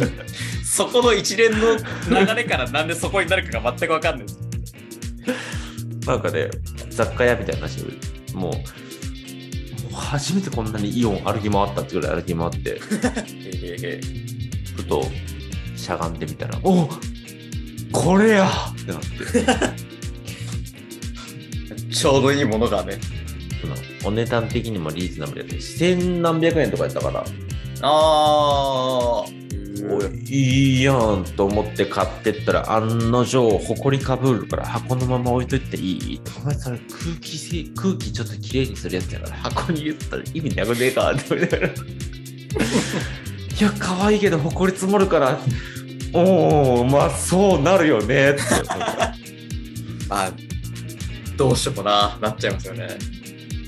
[0.62, 1.76] そこの一連の
[2.10, 4.38] 流れからなんでそこになるかが全くわかんないです。
[6.06, 6.50] なんかね、
[6.90, 7.82] 雑貨屋みたいな話
[8.34, 8.52] もう
[9.92, 12.78] 初めてこんなにイオン歩き回ったってぐらい歩き回って、
[14.76, 15.04] ふと
[15.76, 16.88] しゃがんでみたら、お
[17.92, 18.48] これや！
[18.48, 19.06] ってなって、
[21.94, 22.98] ちょうどいいものがね。
[24.04, 27.24] お値段的にもリーズナブルで、千何百円とかやったから、あ
[27.82, 29.24] あ。
[29.84, 35.80] おいいいやんと思って買ってったら案の定ほこりかぶるから箱のまま置いといてい
[36.14, 39.36] いお前それ空気せ空気ちょっときれいにするやつやから。
[39.36, 41.12] 箱に入れてたら意味なくねえか。
[41.12, 41.72] って思いながらい
[43.60, 45.38] や可愛いけどほこり積もるから。
[46.14, 48.40] おおまあそうなるよねって。
[50.08, 50.32] まあ、
[51.36, 52.88] どうしてもな、なっちゃいますよね。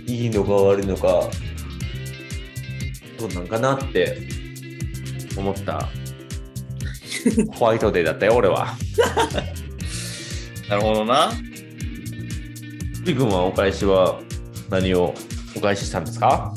[0.06, 1.30] いいのか悪いのか
[3.18, 4.18] どうなんかなって
[5.36, 5.88] 思った
[7.54, 8.74] ホワイトデーだったよ俺は。
[10.68, 11.32] なるほどな。
[13.04, 14.20] リ君はお返しは
[14.70, 15.14] 何を
[15.56, 16.54] お返ししたんですか？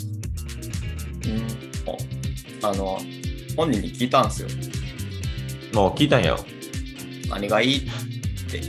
[1.26, 2.66] うん。
[2.66, 3.00] あの、
[3.56, 4.48] 本人に聞いたんですよ。
[5.74, 6.38] もう聞いたんや。
[7.30, 7.82] 何がいいっ
[8.50, 8.62] て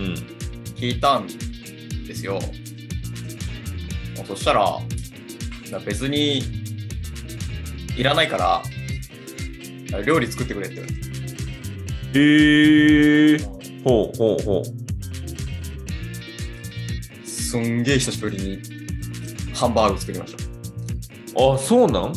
[0.00, 0.14] うん。
[0.76, 1.26] 聞いたん
[2.06, 2.40] ですよ。
[4.26, 4.78] そしたら、
[5.68, 6.42] いや別に
[7.96, 8.62] いらないか
[9.92, 11.13] ら、料理作ってくれって言われて。
[12.14, 13.38] へえ。
[13.84, 14.62] ほうほうほ
[17.24, 18.62] すんげえ久しぶりに
[19.52, 20.44] ハンバーグ作りました。
[21.44, 21.54] う。
[21.54, 22.12] あ、そうなん？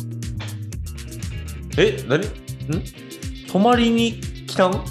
[1.76, 2.26] え、何？
[2.26, 2.30] ん？
[3.50, 4.74] 泊まりに来たん？
[4.74, 4.84] あ、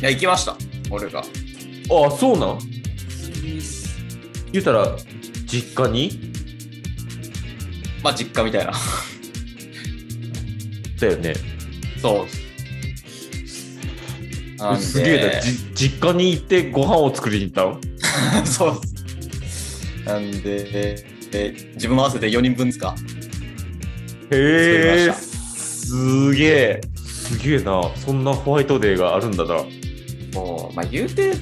[0.00, 0.56] いや、行きました。
[0.90, 1.24] 俺が。
[2.18, 2.58] そうなん？
[4.52, 4.96] 言うたら、
[5.46, 6.32] 実家に？
[8.02, 8.72] まあ、実家みたいな。
[11.00, 11.34] だよね。
[12.00, 12.39] そう。
[14.78, 15.40] すげえな。
[15.40, 17.80] じ実家に行ってご飯を作りに行ったん
[18.46, 18.80] そう。
[20.04, 20.96] なんで、
[21.32, 22.94] え自分も合わせて4人分ですか？
[24.32, 25.12] へえ。
[25.12, 26.80] すげえ。
[26.96, 27.82] すげえな。
[27.96, 29.62] そんなホワイトデーがあるんだな。
[30.34, 31.32] もう、まあ、言うて、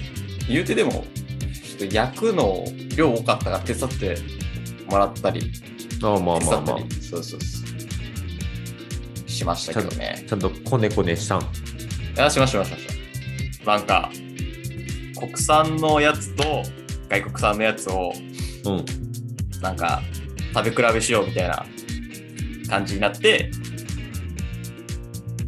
[0.49, 2.65] 言うてでも、ちょっと焼くの
[2.97, 4.17] 量多かったから手伝って
[4.91, 5.51] もらったり、
[6.03, 7.67] ああまあまあまあそうそうそ
[9.27, 9.31] う。
[9.31, 10.25] しましたけどね。
[10.29, 11.43] ちゃんとコネコネしたん？
[12.19, 12.98] あ、しましたしましたしました。
[13.69, 14.11] なんか、
[15.19, 16.63] 国産のやつと
[17.11, 18.15] 外国産のやつを、
[18.65, 18.85] うん。
[19.61, 20.03] なんか、
[20.55, 21.67] 食べ比べしようみたいな
[22.71, 23.51] 感じになって、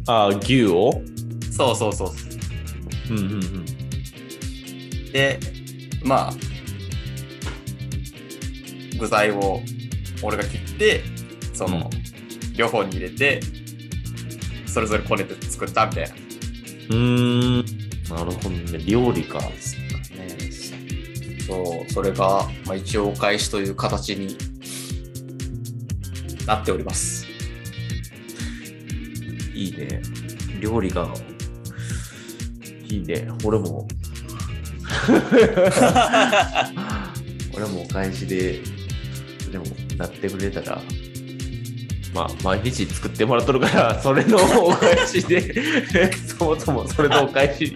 [0.05, 1.01] ああ、牛を？
[1.49, 2.09] そうそうそう。
[3.09, 3.65] うんうんうん。
[5.11, 5.39] で、
[6.03, 6.33] まあ、
[8.99, 9.61] 具材を
[10.21, 11.03] 俺が切って、
[11.53, 11.89] その、
[12.55, 13.39] 両方に入れて、
[14.67, 16.13] それぞれこねて作ったみたいな。
[16.13, 17.70] うーん。
[18.15, 18.83] なるほどね。
[18.85, 19.39] 料理か。
[21.47, 24.37] そう、それが、まあ、一応お返しという形に
[26.45, 27.25] なっております。
[29.53, 30.01] いいね。
[30.59, 31.13] 料理が。
[32.83, 33.27] いいね。
[33.43, 33.87] 俺も。
[37.53, 38.59] 俺もお返しで、
[39.51, 39.65] でも、
[39.97, 40.81] なってくれたら、
[42.13, 45.53] まあ、毎日作ってもらっとるから、 それのお返しで、
[46.27, 47.75] そもそもそれのお返し、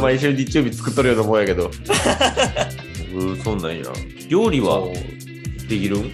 [0.00, 1.70] 毎週日曜日作っとるようなもんやけど。
[3.14, 3.84] うん、そうなんや。
[4.28, 4.82] 料理は
[5.68, 5.98] できる？
[5.98, 6.12] ん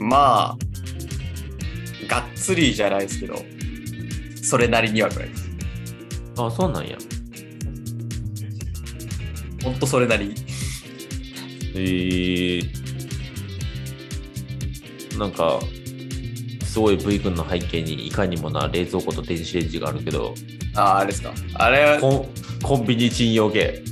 [0.00, 0.58] まあ、
[2.08, 3.42] がっつりじゃないですけど、
[4.42, 5.50] それなりにはぐらいです。
[6.36, 6.98] あ、そうなんや。
[9.62, 10.34] ほんとそれなり。
[11.76, 12.83] えー、
[15.18, 15.60] なんか、
[16.64, 20.34] すごい V 君の背景にいかにもな冷蔵庫と電子レンジがあるけど、
[20.74, 21.32] ああ、あれですか？
[21.54, 22.28] あれは、コン
[22.62, 23.82] コンビニ賃用系？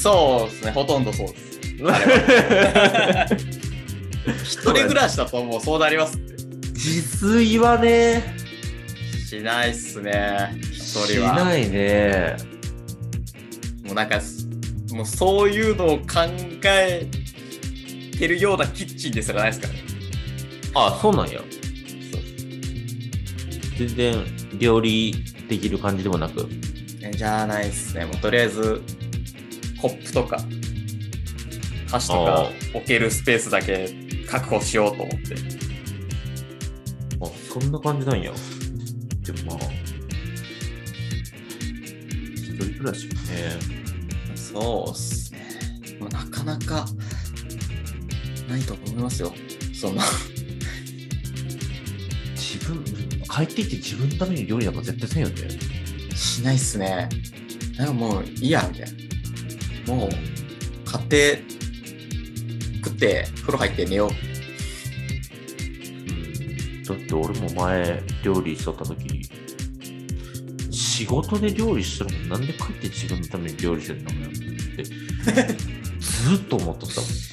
[0.00, 1.48] そうですね、ほとんどそうです。
[4.44, 6.18] 一人暮らしだともうそうなります。
[6.72, 8.34] 自炊はね、
[9.28, 11.34] しないっすね、一し人は。
[11.44, 12.36] ないね。
[13.84, 14.20] もうなんか、
[14.92, 16.04] もうそういうのを考
[16.64, 17.06] え
[18.18, 19.80] てるようなキッチンですらないですからね。
[20.74, 21.40] あ、そうなんや。
[23.78, 24.24] 全然
[24.58, 25.14] 料理
[25.48, 26.48] できる感じでもなく。
[27.00, 28.04] えじゃあないっすね。
[28.04, 28.82] もうとりあえず、
[29.80, 30.40] コップとか、
[31.90, 33.88] 箸とあか置けるスペースだけ
[34.28, 35.36] 確保しようと思って。
[37.20, 38.32] あ、そんな感じなんや。
[39.22, 39.58] でもまあ、
[42.34, 43.18] 一人暮らしよね。
[44.34, 45.40] そうっすね。
[46.00, 46.86] まあ、なかなか
[48.48, 49.32] ないと思いますよ。
[49.74, 50.02] そんな。
[52.34, 52.82] 自分、
[53.28, 55.36] 帰ってきて自分のために料理なんか絶対せんよね。
[56.16, 57.08] しないっすね。
[57.76, 58.88] なんかもういいや、みたい
[59.86, 59.94] な。
[59.94, 60.08] もう、
[60.84, 61.42] 買って、
[62.84, 64.10] 食って、風呂入って寝よう。
[66.10, 69.28] うんだって俺も前料理しとった時
[70.70, 74.82] 仕事で料理してるもんなんで帰って自分のために料理してんのかなって
[76.00, 77.10] ずっと思っとったもん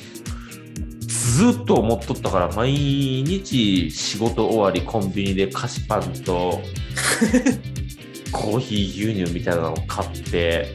[1.35, 6.61] ずっと思っとったから毎日仕事終わりコンビニで菓子パンと
[8.31, 10.73] コーヒー牛乳みたいなのを買って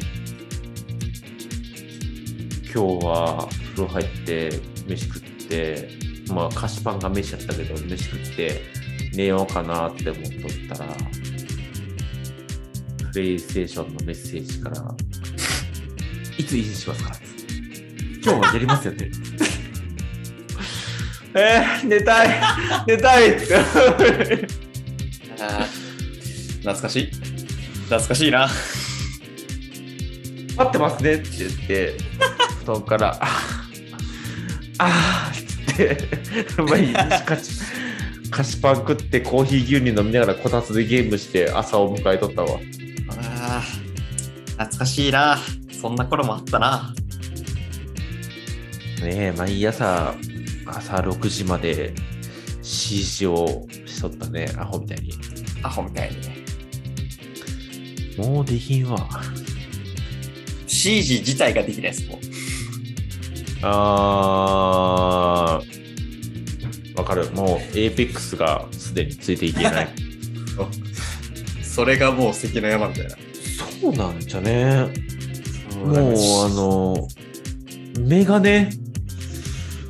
[2.74, 4.50] 今日は風呂入って
[4.86, 5.88] 飯食って
[6.28, 8.60] まあ菓子パンが飯やったけど飯食って
[9.14, 10.94] 寝ようかなって思っとったら
[13.12, 14.94] プレイステーションのメッセージから
[16.36, 17.12] いつ維持しますか？
[18.22, 19.10] 今日はやりますよね
[21.34, 22.28] えー、寝たい
[22.86, 24.60] 寝たい って
[26.60, 27.10] 懐かしい。
[27.84, 28.48] 懐かしいな。
[30.56, 31.94] 待ってますねって言って、
[32.64, 33.28] 布団から、あ
[34.78, 37.60] あーって、毎日菓子
[38.30, 42.60] 菓子パン食ってコーヒー牛乳飲みながらこたつでゲームして朝を迎えとったわ。
[43.08, 45.38] あー懐かしいな。
[45.80, 46.94] そんな頃もあったな。
[49.02, 50.14] ねえ、毎朝、
[50.76, 51.92] 朝6時まで
[52.62, 55.12] CG をしとったね、アホみたいに。
[55.62, 56.36] アホみたいにね。
[58.18, 59.08] もうできんわ。
[60.66, 62.20] CG 自体ができないですもん。
[63.62, 67.30] あー、わかる。
[67.32, 69.88] もう APEX がすでについていけない。
[71.62, 73.16] それがもう関の山みたいな。
[73.80, 74.88] そうなんじゃね。
[75.76, 75.96] もう、
[76.44, 77.08] あの、
[77.98, 78.40] 目が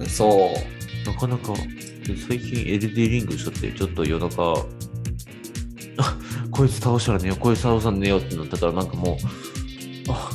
[0.00, 0.50] ね、そ
[1.06, 1.08] う。
[1.08, 1.52] なかなか、
[2.06, 4.54] で最近 LD リングしとって、ちょっと夜中、
[5.98, 6.16] あ
[6.50, 9.16] こいつ倒したら寝よう、こいつ倒さん寝ようってなってたら、なんかもう、
[10.08, 10.30] あ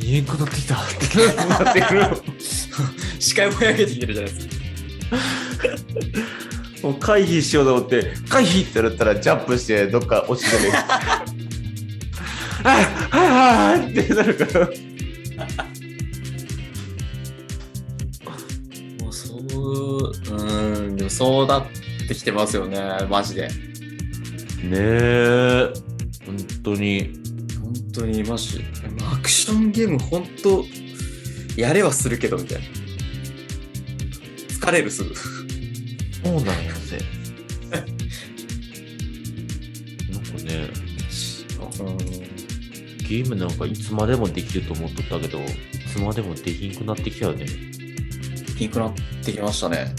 [0.00, 2.06] 言えんくなってきたってなってくる。
[3.18, 4.56] 視界も焼けてきてるじゃないですか。
[6.82, 10.72] もう回避しようと思って、回避ってなったらジャンプしてどっか落ちてね。
[12.64, 12.78] あ
[13.10, 14.68] ああってなるから。
[21.06, 21.66] もそうなっ
[22.08, 22.78] てきてますよね、
[23.08, 23.48] マジで。
[23.48, 23.52] ね
[24.72, 25.70] え、
[26.26, 27.14] 本当に。
[27.60, 28.62] 本当にマジ。
[29.12, 30.64] アクションゲーム、本当
[31.56, 32.64] やれはするけど、みたいな。
[34.48, 35.14] 疲れるすぐ。
[35.14, 35.22] そ
[36.24, 36.98] うなんやぜ。
[37.70, 37.78] な
[40.18, 40.68] んかね、
[41.80, 41.96] うん。
[43.08, 45.44] ゲームなんかいつまでもできると思っとったけど、い
[45.92, 47.46] つまでもできんくなってきたよね。
[48.58, 48.94] ピンクなっ
[49.24, 49.94] てきましたね。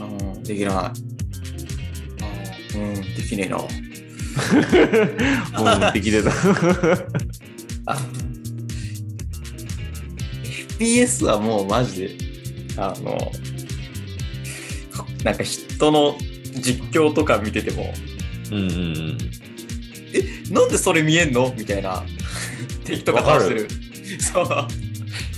[0.00, 0.04] う
[0.38, 0.98] ん、できない。
[2.76, 3.56] うん、できねえな。
[3.58, 3.68] も
[5.88, 6.30] うできれた。
[7.86, 7.96] あ
[10.78, 12.10] FPS はもうマジで、
[12.76, 13.32] あの、
[15.24, 16.16] なんか人の
[16.60, 17.92] 実況とか見てても、
[18.52, 18.74] うんうんう
[20.52, 20.54] ん。
[20.54, 21.52] なんでそれ見えんの？
[21.56, 22.04] みたいな
[22.84, 23.68] 敵とか倒してる。
[24.20, 24.46] そう。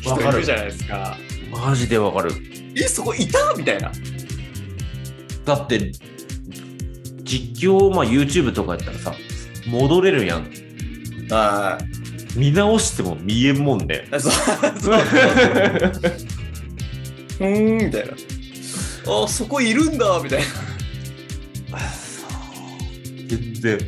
[0.03, 1.17] 人いるじゃないですか。
[1.51, 2.33] マジでわかる。
[2.77, 3.55] え、そこいた？
[3.57, 3.91] みたいな。
[5.45, 5.93] だって、
[7.25, 9.15] 実況、まあ YouTube とかやったらさ、
[9.67, 10.51] 戻れるやん。
[11.33, 11.79] あ
[12.37, 14.07] 見直しても見えんもんね。
[14.13, 14.95] あ、そうそうそう。
[17.41, 18.13] うーん、みたいな。
[19.25, 20.47] あ、そこいるんだ、みたいな。
[23.29, 23.79] 全然。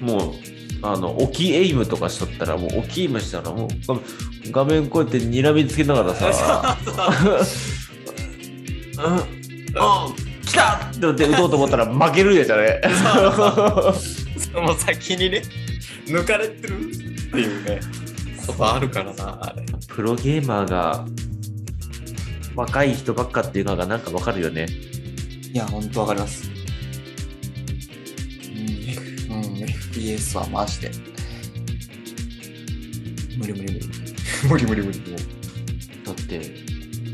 [0.00, 0.34] もう、
[0.82, 6.78] あの、置きエイムとかしとったら、もう置きエイムしたら、もう画画面こうやって睨みつけながらさ、
[9.04, 9.40] うん
[9.76, 10.08] あ
[10.44, 12.80] 来たって思って打とうと思ったら負けるやつね。
[14.52, 15.42] その先にね、
[16.06, 16.96] 抜かれてるっ
[17.30, 17.80] ていうね、
[18.46, 19.64] ことあるからな、あれ。
[19.86, 21.06] プロゲーマーが
[22.56, 24.66] 若い人ばっかっていうのがなんかわかるよね。
[25.52, 26.50] いや、ほんとわかります。
[29.28, 30.90] うん、うん、FPS はマジで。
[33.38, 33.88] 無理無理無理。
[34.48, 35.00] 無理無理無理。
[36.04, 36.40] だって、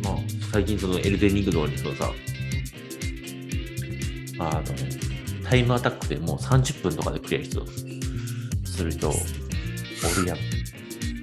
[0.03, 0.15] まあ、
[0.53, 2.11] 最近そのエルデンリングとかにそのさ、
[4.39, 4.63] あの、
[5.49, 7.65] タイムアタックでもう30分とかでクリア人
[8.65, 9.13] する人、お
[10.21, 10.39] るやん。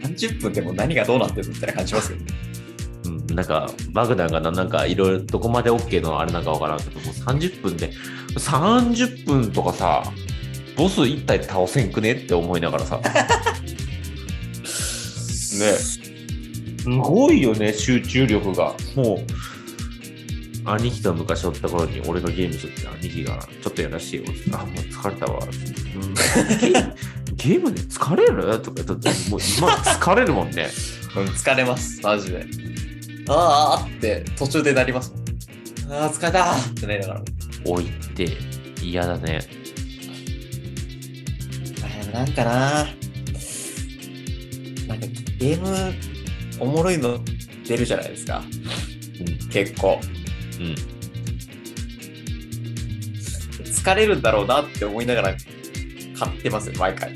[0.03, 2.25] 30分でも何がどうなってるみたいな感じしますけど。
[3.05, 7.91] うん、なんか、バグナーがななんかいろいろどこまで OK のあれなんかわからんけど、もう30分で、
[8.35, 10.03] 30分とかさ、
[10.75, 12.99] ボス一体倒せんくねって思いながらさ。
[15.59, 16.02] ね
[16.83, 18.75] すごいよね、集中力が。
[18.95, 24.23] もう、兄貴と昔おった頃に俺がゲームしとって、兄貴がちょっとやらしてよ。
[24.51, 25.39] あ、もう疲れたわ。
[25.43, 25.47] う
[25.97, 26.13] ん、
[26.59, 26.73] ゲ
[27.35, 28.59] ゲームで疲れる？
[28.61, 30.69] とか言ったらもう今疲れるもんね。
[31.15, 32.45] うん、疲れます、マジで。
[33.27, 35.17] あーあーって途中でなりますも
[35.89, 35.93] ん。
[35.93, 37.23] ああ、疲れたーってなりながら。
[37.65, 38.29] 置いて
[38.81, 39.39] 嫌だね。
[41.83, 42.87] あでもなんかな
[44.87, 45.07] なんか
[45.39, 45.93] ゲーム
[46.63, 47.19] おもろいの
[47.67, 48.41] 出るじゃないですか。
[49.19, 49.49] うん。
[49.49, 49.99] 結構。
[50.59, 50.75] うん。
[53.65, 55.35] 疲れるんだろうなって思いながら
[56.17, 57.11] 買ってますよ、毎回。
[57.11, 57.13] う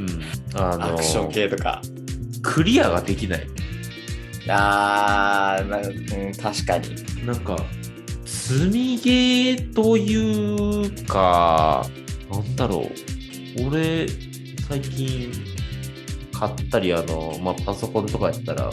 [0.00, 0.22] ん。
[0.54, 1.80] あのアクション系とか。
[2.42, 3.46] クリアができない。
[4.48, 7.26] あー、なんうん、確かに。
[7.26, 7.56] なんか、
[8.24, 11.84] 積みゲーというか、
[12.30, 12.90] なんだろ
[13.58, 13.66] う。
[13.68, 14.06] 俺、
[14.68, 15.32] 最近
[16.38, 18.70] 買ったり、あの、まあ、パソコンとかやったら、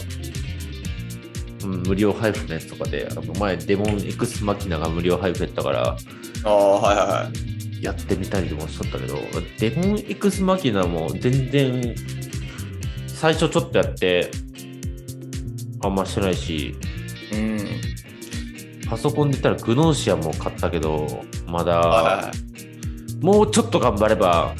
[1.63, 5.97] うん、無料配布のやつとかで、あの前、デモン X マキナが無料配布やったから、
[6.43, 7.29] ああ、はいはいは
[7.79, 7.83] い。
[7.83, 9.17] やってみたりとかしとったけど、
[9.59, 11.95] デモン X マキナも全然、
[13.07, 14.29] 最初ちょっとやって、
[15.81, 16.75] あんましてないし、
[17.31, 17.59] うん。
[18.89, 22.31] パソコンで言ったらグノーシアも買ったけど、まはいだ、は
[23.21, 24.53] もうちょっと頑張れば、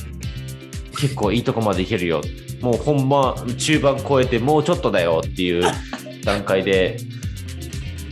[0.98, 2.22] 結構いいとこまでいけるよ。
[2.64, 5.64] もうほんま、中盤超えてもうちょっとだよっていう
[6.24, 6.98] 段階で、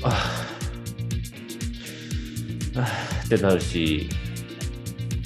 [0.03, 4.09] あーあーってなるし、い。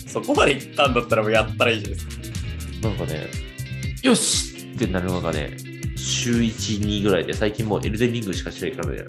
[0.07, 2.07] そこまで行ったんだったらもうやったらいいじゃないです
[2.81, 2.87] か。
[2.87, 3.27] なんかね、
[4.03, 5.57] よしってなるのがね、
[5.95, 9.05] 週1、2ぐらいで、最近もうエルデンリングしかしてないからね。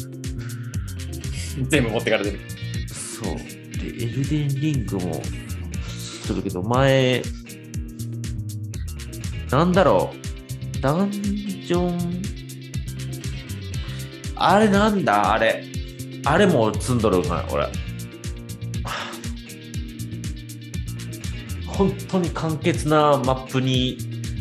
[1.69, 2.41] 全部持ってかれてる。
[2.89, 3.37] そう。
[3.37, 5.23] で、エルデンリングも
[5.99, 7.23] するけど、前、
[9.57, 10.13] なんだろ
[10.77, 10.81] う。
[10.83, 12.23] ダンジョン、
[14.35, 15.33] あれなんだ？
[15.33, 15.65] あれ。
[16.27, 17.67] あれも積んどるんかな、俺。
[21.67, 23.97] 本当に簡潔なマップに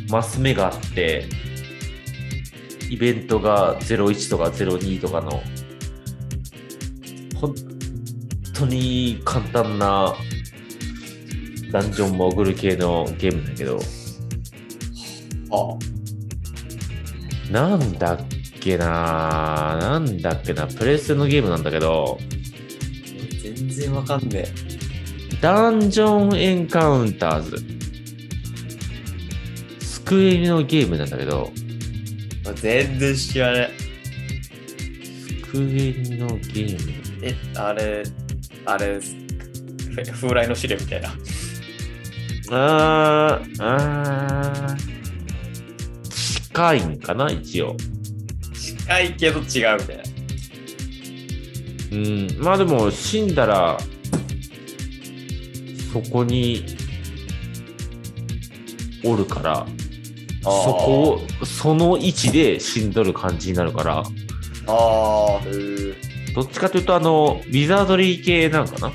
[0.10, 1.30] マス目があって、
[2.90, 5.42] イベントが01とか02とかの、
[7.40, 7.56] 本
[8.54, 10.14] 当に簡単な
[11.72, 13.80] ダンジョン潜る系のゲームだけど、
[15.52, 15.78] あ
[17.52, 18.20] なんだっ
[18.60, 22.18] けななんだっけなプレステのゲームなんだけど、
[23.42, 24.46] 全然わかんね
[25.42, 27.58] ダンジョンエンカウンターズ。
[29.82, 31.52] スクエニのゲームなんだけど、
[32.48, 32.54] え。
[32.54, 33.70] 全然知らね
[35.44, 36.92] スクエニのゲーム。
[37.24, 37.30] え。
[37.30, 38.04] え、あれ、
[38.66, 41.16] あれ、ふ 風来の試練みたいな。
[42.52, 44.95] あー、あー、
[46.56, 47.76] 近いんかな一応。
[48.54, 50.04] 近いけど違うみたいな。
[51.92, 53.78] うん、まあでも死んだら、
[55.92, 56.66] そこに
[59.04, 59.68] おるから、
[60.44, 66.34] そこを、その位置で死んどる感じになるから、ああ、へえ。
[66.34, 68.94] どっちかというと、あの、ウィザードリー系なんかな？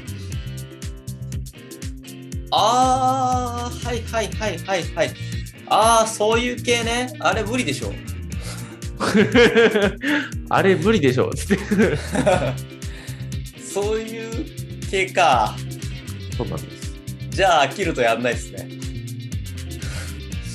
[2.53, 5.11] ああ、はいはいはいはいはい。
[5.71, 7.13] ああ、そういう系ね。
[7.21, 7.93] あれ無理でしょ。
[10.51, 11.97] あれ無理でしょつって。
[13.63, 14.47] そういう
[14.91, 15.57] 系か。
[16.37, 16.93] そうなんです。
[17.31, 18.69] じゃあ飽きるとやんないですね。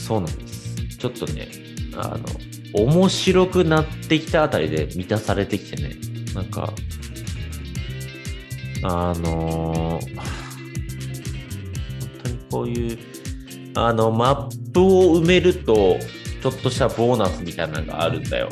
[0.05, 0.75] そうなんです。
[0.97, 1.47] ちょっとね、
[1.95, 2.25] あの、
[2.73, 5.95] 面白くなってきたあたりで満たされてきてね、
[6.33, 6.73] なんか、
[8.83, 10.23] あのー本
[12.21, 12.97] 当にこういう、
[13.75, 15.97] あの、マップを埋めると、
[16.43, 18.49] ちょっとしたボーナスみたいなのがあるんだよ。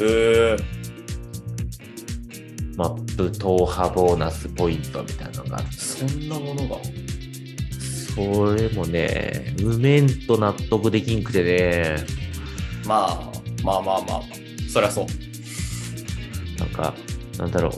[0.00, 0.56] へえ。
[2.76, 5.66] マップ踏破ボーナスポイントみたいなのがある。
[5.72, 6.76] そんなものが。
[8.14, 11.96] それもね、埋めんと納得できんくてね、
[12.86, 13.32] まあ、
[13.64, 14.22] まあまあまあまあ。
[14.72, 15.06] そりゃそう。
[16.60, 16.94] なんか、
[17.36, 17.72] なんだろう。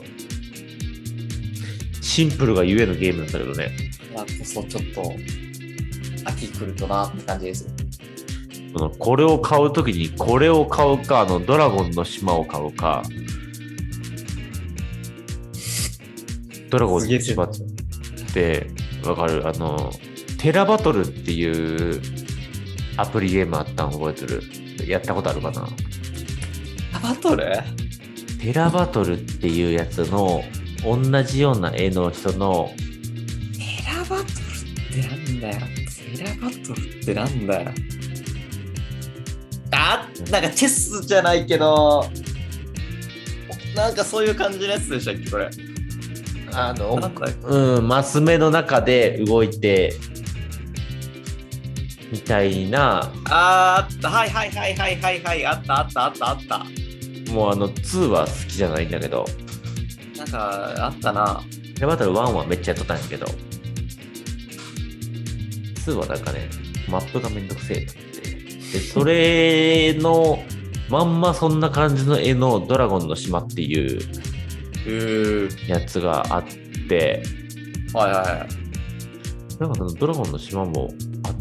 [2.04, 3.70] シンプルがゆえのゲームなんだけどね、
[4.14, 5.14] まあ、こそちょっと、
[6.24, 7.68] 秋来るとなって感じです。
[8.72, 13.02] のこれを買うときにこれを買うか、あの、ドラゴンの島を買うか、
[16.70, 17.50] ドラゴンの島っ
[18.32, 18.70] て、
[19.04, 19.46] わかる。
[19.48, 19.90] あの、
[20.38, 22.00] テラバトルっていう
[22.96, 24.42] アプリゲームあったの覚えてる？
[24.88, 25.68] やったことあるかな？
[27.02, 27.44] バトル？
[28.40, 30.42] テラバトルっていうやつの
[30.82, 32.70] 同じような絵の人の
[33.54, 34.28] テラバトルっ
[34.92, 35.79] てなんだよ。
[36.16, 37.70] テラバトルってなんだよ。
[39.72, 42.04] あなんかチェスじゃないけど、
[43.74, 45.48] なんかそういう感じのやつでしたっけ、これ。
[46.52, 46.98] あの
[47.44, 49.94] うん、マス目の中で動いて、
[52.10, 56.66] みたいな、あーあった、はいはいはいはいはいはい、あったあったあったあった。
[57.32, 59.24] もうあの2は好きじゃないんだけど、
[60.16, 61.40] なんか、あったな。
[61.78, 63.26] でバトル1はめっちゃやっとったんやけど、
[65.86, 66.48] 2はなんかね、
[66.88, 68.20] マップがめんどくせえって思って。
[68.72, 70.42] で、それの、
[70.88, 74.00] まんまそんな感じの絵のドラゴンの島っていう。
[75.68, 76.44] やつがあっ
[76.88, 77.22] て、
[77.92, 78.48] はいはいはい。
[79.60, 80.88] なんかそのドラゴンの島も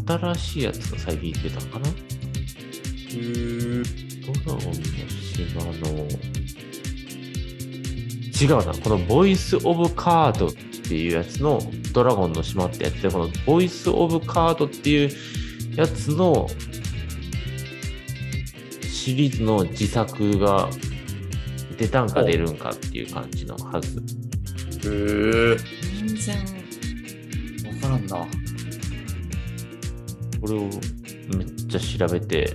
[0.06, 1.86] 新しいやつが最近出たのかな？
[4.26, 4.84] ドラゴンの
[5.32, 5.72] 島の、
[8.38, 11.62] 違うな、このボイス・オブ・カードっていうやつの
[11.92, 15.10] ドラゴンの島ってやつで、このボイス・オブ・カードっていう
[15.76, 16.48] やつの
[18.82, 20.68] シリーズの自作が
[21.78, 23.98] 出たんか出るんかっていう感じのはず。
[23.98, 25.58] へー。
[25.98, 26.36] 全然、
[27.74, 28.26] わからんな。
[30.40, 30.70] これを
[31.36, 32.54] めっちゃ調べて、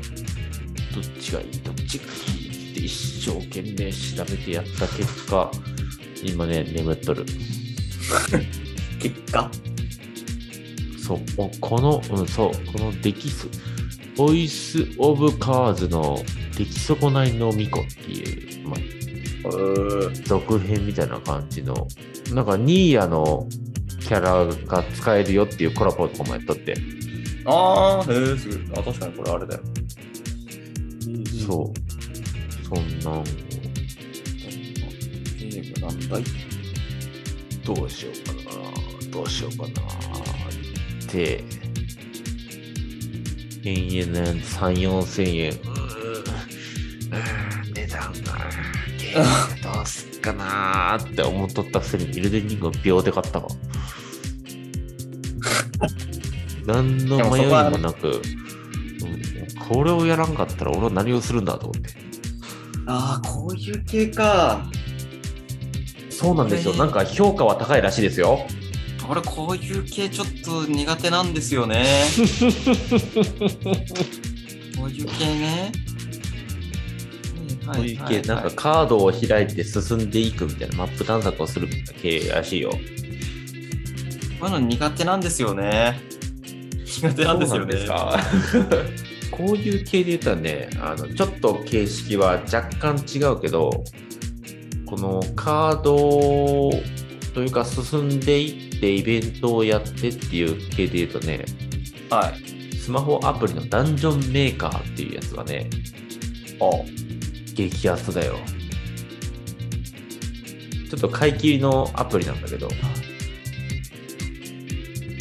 [0.93, 2.89] どっちがいい、どっちがいいって一
[3.29, 5.51] 生懸命調べてやった結果、
[6.23, 7.25] 今ね、眠っとる。
[9.09, 9.51] 結果
[10.97, 13.47] そう、おこの、うん、そう、この出来そ、
[14.17, 16.17] ボイス・オブ・カーズの
[16.57, 18.79] 出来損ないの巫女っていう、まあ。
[20.23, 21.87] 続編みたいな感じの、
[22.33, 23.47] なんかニーヤの
[23.99, 26.73] キャラが使えるよっていうコラボとかもやっとって、
[27.45, 28.79] あー、へー、すごい。
[28.79, 29.61] あ、確かにこれあれだよ。
[31.47, 33.23] そう、そんなんを
[35.37, 36.23] ゲームなんだい
[37.63, 38.41] どうしようかな、
[39.15, 39.71] どうしようかなっ
[41.07, 41.41] て、
[43.63, 48.19] 延々ね、3、4千円、うーうー値段が、
[48.99, 53.47] ゲームどうすっかなーって思っとったくせに、イルデンリングを秒で買ったわ。
[56.67, 58.21] 何の迷いもなく、うん
[59.69, 61.89] これをやらんかったら俺は何をするんだと思って。
[62.85, 64.63] ああ、こういう系か。
[66.11, 66.73] そうなんですよ。
[66.75, 68.45] なんか評価は高いらしいですよ。
[69.09, 71.85] 俺、こういう系ちょっと苦手なんですよね。
[74.77, 75.71] こういう系ね。
[77.65, 81.67] こういう系、なんかカードを開いて進んでいくみたいな、マップ探索をする
[82.01, 82.71] 系らしいよ。
[84.39, 85.99] こういうの苦手なんですよね。
[86.85, 87.75] 苦手なんですよね。
[89.31, 93.83] こういう系で言ったらね、あのちょっと形式は若干違うけど、
[94.85, 96.69] このカード
[97.33, 101.45] というか進んでいってイベントをやってっていう系で言うとね、
[102.09, 102.77] はい。
[102.77, 105.69] スマホアプリのダンジョンメーカーっていうやつがね、
[106.59, 106.69] あ
[107.55, 108.35] 激アツだよ。
[110.89, 112.67] ちょっと買い切りのアプリなんだけど、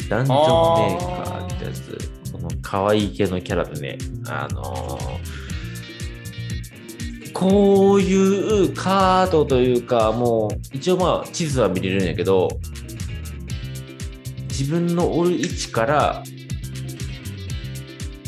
[0.09, 3.97] ダンジョンメーカーってやつ、この可愛い系のキャラでね、
[4.27, 5.35] あのー
[7.35, 12.47] こういうカードというか、もう、一応まあ地図は見れるんやけど、
[14.57, 16.23] 自分のおる位置から、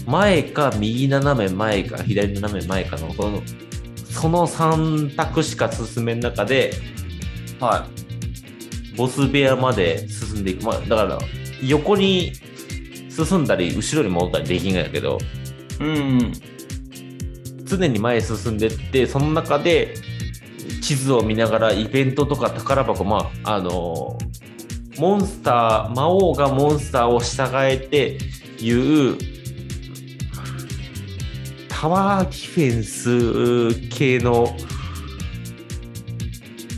[0.05, 3.41] 前か右斜め前か左斜め前かの、この、
[3.95, 6.73] その3択しか進めん中で、
[7.59, 7.87] は
[8.97, 10.65] ボス部屋まで進んでいく。
[10.65, 11.19] まあ、だから、
[11.63, 12.33] 横に
[13.09, 15.17] 進んだり、後ろに戻ったりできんがやけど、
[15.79, 15.83] い。
[15.83, 16.33] うん。
[17.63, 19.95] 常に前へ進んでって、その中で、
[20.81, 24.17] 地図を見ながらイベントとか宝箱、まあ、あの
[24.97, 28.17] モンスター、魔王がモンスターを従えて
[28.63, 29.17] いう、
[31.69, 34.55] タワーディフェンス系の、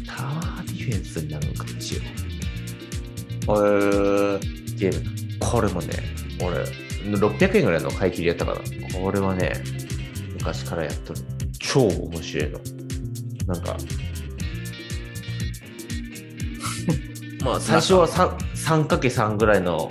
[0.06, 2.00] タワーディフェンスになるのか、一応。
[2.00, 4.78] へー。
[4.78, 5.40] ゲーム。
[5.40, 5.94] これもね、
[6.42, 6.64] 俺、
[7.18, 8.58] 600円ぐらいの買い切りやったから、
[9.00, 9.54] これはね、
[10.38, 11.22] 昔からやっとる。
[11.58, 12.60] 超面白いの。
[13.48, 13.78] なんか、
[17.50, 19.88] まあ最初は 3- 3×3 ぐらいの、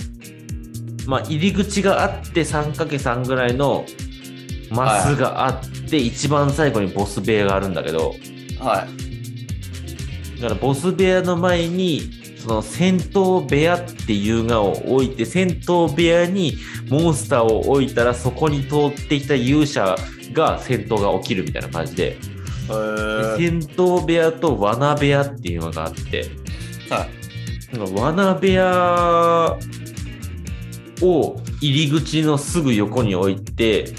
[1.06, 3.84] まあ入り口があって 3×3 ぐらいの
[4.70, 8.14] マスがあって、一番最後にボス部屋があるんだけど、
[8.61, 10.40] はい。
[10.40, 12.02] だからボス部屋の前に
[12.38, 16.54] その戦闘部屋っていうがを置いて戦闘部屋に
[16.88, 19.96] モンスターを置いたらそこに通ってきた勇者
[20.32, 22.16] が戦闘が起きるみたいな感じで。
[22.68, 26.26] 戦闘部屋と罠部屋っていうのがあって
[26.90, 27.17] はい。
[27.72, 29.58] なんか罠部屋
[31.02, 33.92] を入り口のすぐ横に置いて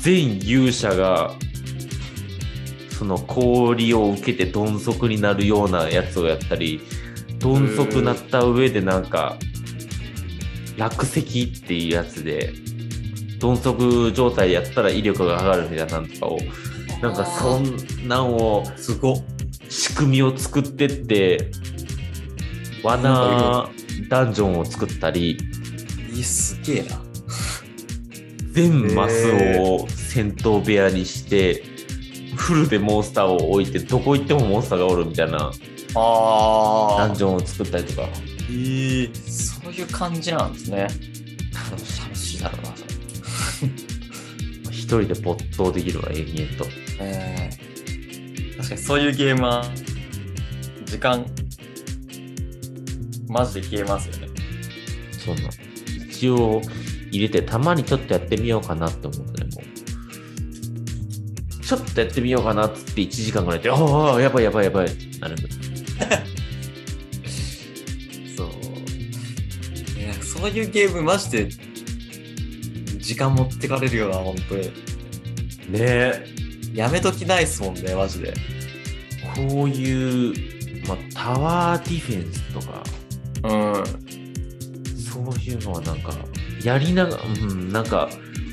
[0.00, 1.32] 全勇者が
[2.98, 6.80] その氷を受けて鈍足になるようなやつをやったり
[7.40, 9.36] 鈍足なった上でなんか
[10.76, 12.52] 落石っていうやつで、
[13.40, 16.38] 鈍足状態やったら威力が上がるみたいなのとかを、
[17.00, 19.22] なんかそんなんを、すごっ。
[19.72, 21.50] 仕組みを作ってって、
[22.82, 23.70] 罠
[24.10, 25.38] ダンジョンを作ったり、
[26.14, 27.00] いいすげえな。
[28.52, 29.28] 全マス
[29.60, 31.64] を戦闘部屋にして、
[32.36, 35.50] フルでモンスターを置いて、どこ行ってもモンスターがおるみたいなダ
[35.94, 38.08] あンジョンを作ったりとか、
[38.50, 40.86] ええそういう感じなんですね。
[41.70, 42.84] 楽しいだろうな、そ
[43.64, 43.72] れ。
[44.70, 46.66] 一人で没頭できるわ、延々と。
[47.00, 47.61] えー確
[48.74, 49.64] かにそういうゲームは、
[50.84, 51.26] 時間、
[53.28, 54.28] マジで消えますよね。
[55.12, 55.42] そんな。
[56.08, 56.62] 一応
[57.10, 59.64] 入れて、たまにちょっとやってみようかなって思ってね、もう。
[61.62, 65.36] ちょっとやってみようかなっつって1時間ぐらいで、ああ、やばいやばいやばいってなる。
[68.36, 68.48] そう。
[69.98, 71.48] いやそういうゲームマジで、
[72.98, 74.62] 時間持ってかれるよな、本当に。
[74.64, 74.70] ね
[75.72, 76.26] え。
[76.74, 78.32] やめときないっすもんね、マジで。
[79.34, 82.82] こういう、まあ、タワーディフェンスとか、
[83.44, 83.84] うん。
[84.96, 86.12] そういうのはなんか、
[86.64, 88.08] やりながら、うん、なんか、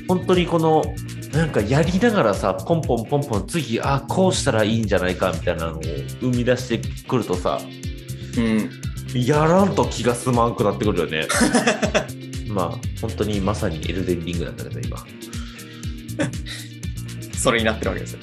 [0.08, 0.84] 本当にこの、
[1.32, 5.82] なんかやりながらさ、ポンポンポンポン、次、あ、こうしたらいいんじゃないかみたいなのを
[6.20, 7.60] 生み出してくるとさ、
[8.36, 8.70] うん。
[9.14, 11.26] やらんと気が済まんくなってくるよね。
[12.48, 12.70] まあ、
[13.00, 15.06] 本当にまさにエルデンリングなんだけど、今。
[17.38, 18.18] それになってるわけですよ。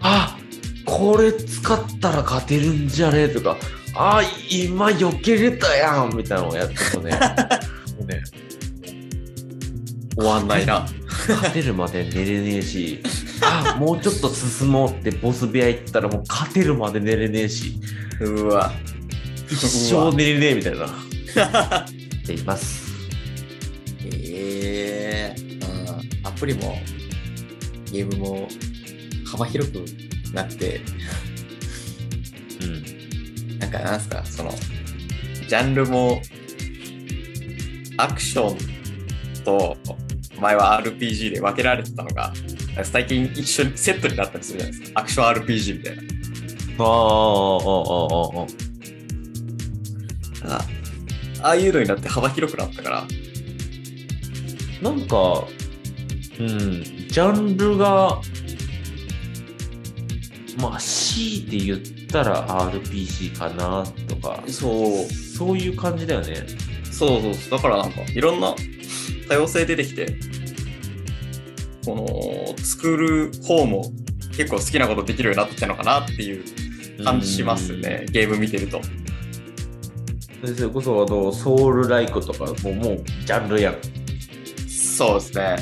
[0.00, 0.38] あ
[0.90, 3.28] これ使ったら勝てるんじゃね？
[3.28, 3.56] とか、
[3.94, 7.12] あ今避けれたやんみたいなのをやってるとね、
[7.98, 8.22] もうね、
[10.16, 10.86] 終わんないな。
[11.28, 13.00] 勝てるまで寝れねえし、
[13.42, 17.78] あもうちょっと進もうってボス部屋行ったらもう勝てるまで寝れねえし、
[18.20, 18.72] うわ。
[19.48, 20.86] 一生寝れねえみたいな。
[21.86, 22.90] っています。
[24.12, 25.40] ええ
[26.20, 26.26] うん。
[26.26, 26.80] アプリも、
[27.92, 28.48] ゲームも
[29.26, 29.84] 幅広く
[30.32, 30.80] なって、
[32.62, 33.58] うん。
[33.58, 34.50] なんかなんすか、その、
[35.48, 36.20] ジャンルも、
[37.96, 38.58] アクション
[39.44, 39.76] と、
[40.40, 42.32] 前は RPG で分けられてたのが、
[42.84, 45.00] 最近一緒にセットになったりするじゃないですか。
[45.00, 46.02] アクション RPG みたいな。
[46.78, 46.90] ああ、ああ、
[47.50, 47.52] あ
[48.12, 48.46] あ、あ
[50.56, 50.56] あ。
[50.56, 50.60] あ
[51.42, 53.04] ああいうのになって幅広くなったから、
[54.82, 55.44] なんか、
[56.38, 58.20] うん、ジャンルが、
[60.60, 66.36] まあ、強いて言ったら RPG かなとか、そう、そういう感じだよね。
[66.90, 67.50] そうそうそう。
[67.50, 68.54] だからなんか、いろんな
[69.28, 70.16] 多様性出てきて、
[71.84, 73.90] この、作る方も
[74.36, 76.44] 結構好きなことできるようになってきたのかなっていう
[77.04, 78.06] 感じしますね。
[78.10, 78.80] ゲーム見てると。
[80.42, 80.56] うん。
[80.56, 83.76] それこそ、あの、ソウルライクとかももうジャンルやん。
[84.68, 85.56] そうですね。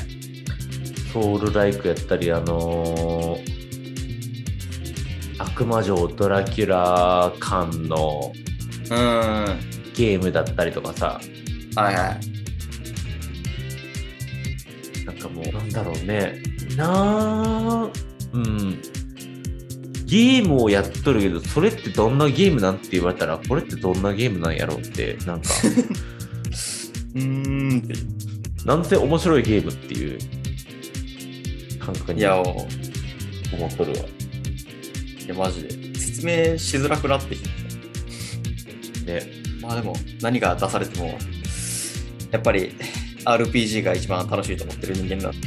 [1.13, 3.58] ソウルライクやったり、あのー
[5.39, 8.31] 悪魔城ドラキュラ間の
[8.91, 8.97] うん。
[8.97, 9.55] は
[9.95, 11.19] ゲームだったりとかさ、
[11.73, 11.95] いはい。
[15.05, 16.41] なんかもう、なんだろうね。
[16.77, 18.81] なーうん。
[20.05, 25.49] ゲームをやっとるけど、それってどんなゲームなんて言われたら、これってどんなゲームなんやろうって、なんか、
[27.15, 27.93] うーんって。
[28.65, 30.19] なんせ面白いゲームっていう
[31.79, 32.67] 感覚にいや、思
[33.67, 33.99] っとるわ。
[35.29, 35.69] いやマジで。
[35.99, 37.49] 説明しづらくなってきて。
[39.05, 39.21] ね。
[39.61, 41.19] まあでも、何が出されても、
[42.31, 42.73] やっぱり
[43.25, 45.39] RPG が一番楽しいと思ってる人間なので。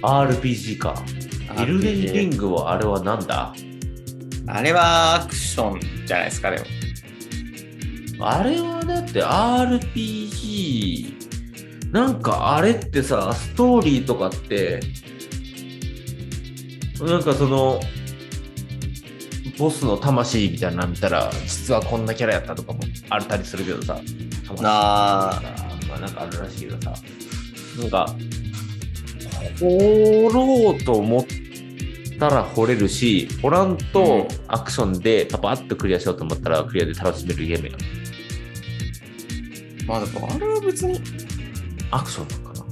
[0.00, 0.94] RPG か。
[1.58, 3.52] エルデンリングはあれはなんだ？
[4.46, 6.64] あれはアクションじゃないですか、でも。
[8.26, 11.12] あれはだって RPG、
[11.92, 14.80] なんかあれってさ、ストーリーとかって、
[17.00, 17.80] なんかその、
[19.58, 22.80] ボスの魂みたいなの見たら、実はこんなキャラやったとかも
[23.10, 24.00] あったりするけどさ、
[24.62, 25.40] あ、
[25.88, 26.94] まあなんかあるらしいけどさ、
[27.80, 28.14] なんか、
[29.60, 31.24] 掘ろうと思っ
[32.18, 37.76] たら掘れるし、掘らんとアクションでパパッとクリアしようと思ったらクリアで楽しめるゲームやん。
[39.86, 41.00] まあでもあれは別に
[41.90, 42.66] アクションなんかな。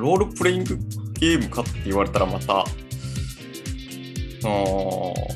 [0.00, 0.78] ロールプレイング
[1.14, 2.64] ゲームかって言われたらまた、
[4.44, 5.34] あー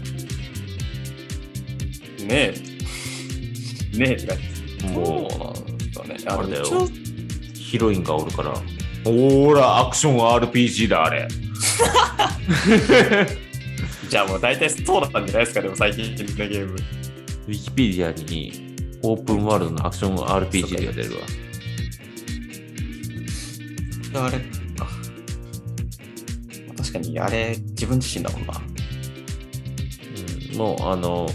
[2.27, 2.53] ね
[3.95, 4.29] え、ねえ。
[4.93, 6.39] もそうなんですかね。
[6.39, 6.89] あれだよ
[7.55, 8.55] ヒロインがおるから。
[9.05, 11.27] ほーら、アクション RPG だ、あれ。
[14.09, 16.75] じゃあもう大体そうだったんじゃないですか、でも最近のゲーム。
[16.75, 18.53] ウィキペディアに
[19.03, 21.23] オープンワールドのアクション RPG が出るわ。
[24.27, 24.87] あれか。
[26.77, 28.55] 確かに、あれ、自分自身だもんな。
[30.65, 31.29] うん、もう、あの、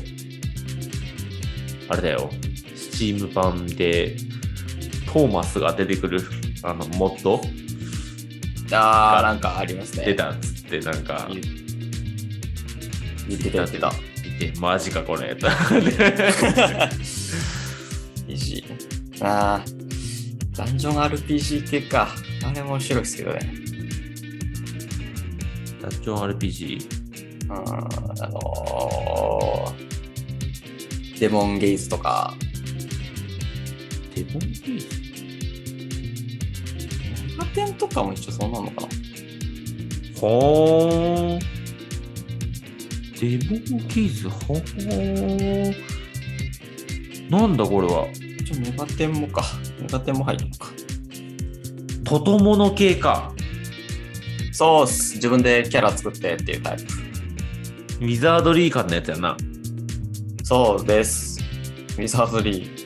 [1.90, 2.30] あれだよ。
[2.76, 4.16] スチーム版で、
[5.08, 6.22] トーマスが出てくる、
[6.64, 7.40] あの、モッド？
[8.72, 10.06] あー、なんかありますね。
[10.06, 11.38] 出たっつって、なんか、言
[13.38, 13.92] ってた、言ってた。
[14.40, 15.36] 見て、マジかこれ。
[18.28, 18.64] いいし。
[19.22, 22.10] あー、ダンジョン RPG 系か。
[22.44, 23.54] あれ面白いですけどね。
[25.82, 27.03] ダンジョン RPG?
[27.44, 27.58] うん、あ
[28.30, 32.34] のー、デモンゲイズとか、
[34.16, 34.88] デモンゲージ
[37.30, 38.88] メガテンとかも一応そうなのかな
[40.20, 41.40] ほーん。
[43.20, 45.70] デモンゲージほー
[47.30, 47.30] ん。
[47.30, 48.08] なんだこれは。
[48.40, 49.44] 一応メガテンもか。
[49.80, 50.72] メガテンも入るのか。
[52.04, 53.34] トトモノ系か。
[54.52, 55.16] そうっす。
[55.16, 57.03] 自分でキャラ作ってっていうタイプ。
[58.02, 59.38] ウィザードリー感のやつやな。
[60.44, 61.40] そうです。
[61.98, 62.84] ウィザードリー。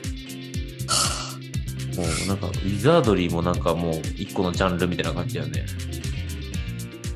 [1.98, 5.66] もうなんか、ウィザードリーもなんかもう一個のジャンルみたいな感じだよね。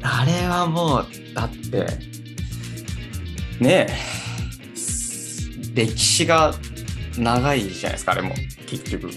[0.03, 1.87] あれはもう、だって、
[3.61, 3.95] ねえ、
[5.75, 6.53] 歴史が
[7.17, 8.35] 長いじゃないですか、あれも、
[8.67, 9.07] 結局。
[9.07, 9.15] うん、ウ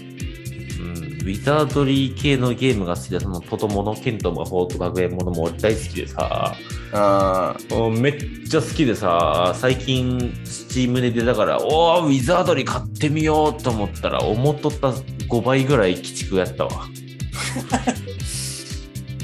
[1.24, 6.54] ィザードリー系のゲームが好きで、そのトトモノ、ケント魔法と学園ものも俺大好きでさ、
[6.92, 7.92] うん。
[7.94, 8.14] うんめっ
[8.48, 16.70] ちゃ好きでさ、最近、スチームで出たから、おー、ウィザードリー買ってみようと思ったら、思っとった5倍ぐらい鬼畜やったわ。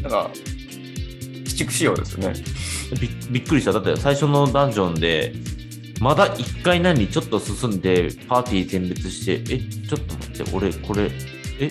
[0.02, 0.30] なんか、
[1.34, 2.34] 鬼畜仕様ですよね。
[3.00, 3.72] びびっくりした。
[3.72, 5.32] だって最初のダンジョンで、
[6.00, 11.10] まだ1回何ちょっと進んで、パーティー全滅して、え、ちょっと待って、俺、これ、
[11.60, 11.70] え、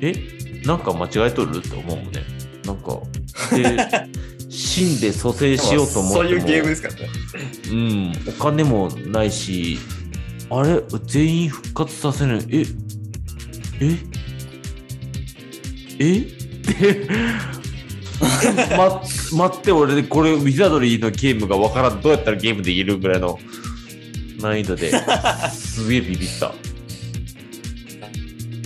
[0.00, 1.58] え、なんか間違えとる？
[1.58, 2.24] って思うもんね。
[2.64, 3.00] なんか、
[3.54, 3.76] で、
[4.52, 6.24] 死んで蘇生しようと思っても。
[6.24, 7.08] そういうゲームですからね。
[7.70, 9.78] うん、お金もないし、
[10.50, 12.44] あれ、全員復活させる。
[12.50, 12.66] え、
[13.80, 13.98] え、
[15.98, 16.18] え？
[16.18, 18.76] って、え？
[18.76, 19.00] ま、
[19.32, 22.02] 待って、俺、これ、ウィザードリーのゲームがわからん。
[22.02, 23.38] どうやったらゲームできるぐらいの
[24.38, 24.92] 難易度で、
[25.50, 26.54] すげえビビった。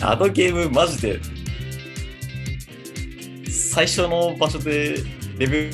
[0.01, 1.21] あのゲーム、マジで、
[3.49, 5.71] 最初の場所でレベ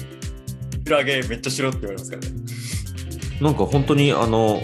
[0.85, 2.29] ル上げめっちゃしろって言われますからね。
[3.41, 4.61] なんか本当に、あの、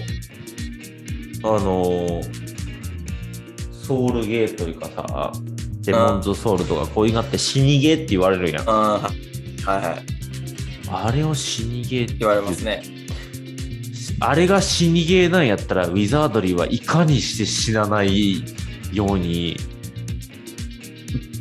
[1.43, 2.21] あの、
[3.73, 5.33] ソウルゲーというかさ、
[5.83, 8.69] デモンズソウルとかこういうのって死にゲーって言われるやん。
[8.69, 9.11] あは
[9.67, 10.19] いはい。
[10.91, 12.83] あれを死にゲーって言われますね。
[14.21, 18.43] あれが死にゲーなんやったら、ウィザードリーはいかにして死なない
[18.93, 19.57] ように、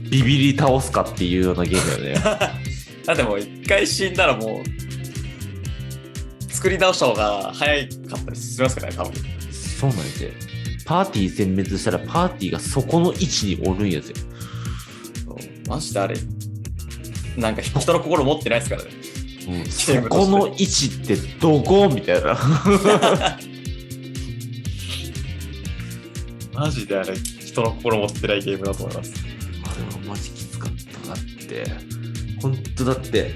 [0.10, 2.62] ビビり倒すかっていうようなゲームだよね。
[3.08, 9.14] だってもう一回死んだらもう、作り直した方が早かったりしますからね、多分。
[9.50, 10.34] そうなんで。
[10.86, 14.14] パーティー全滅したら、パーティーがそこの位置におるんやぜ。
[15.70, 16.18] マジであれ、
[17.38, 18.90] なんか人の心持ってないですからね。
[19.48, 21.88] うん、ゲそこの位置ってどこ？
[21.88, 22.38] みたいな。
[26.54, 29.14] マジであれ、人の心持ってないゲームだと思います。
[29.64, 30.72] あれはマジきつかっ
[31.04, 31.87] たなって。
[32.42, 33.34] 本当だって、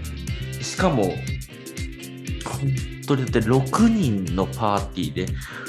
[0.61, 1.15] しかも、本
[3.07, 5.25] 当にだって6人のパーティーで、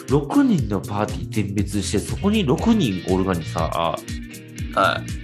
[0.09, 3.97] 6人のパーティー全滅して、そこに6人おるがにさ、
[4.75, 5.23] はい。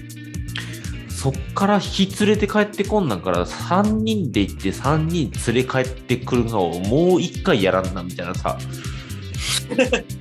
[1.12, 8.56] そっから引き連れて帰ってこんなんから、3人で行って3人連れ帰ってくるのをもう1回やらんな、みたいなさ。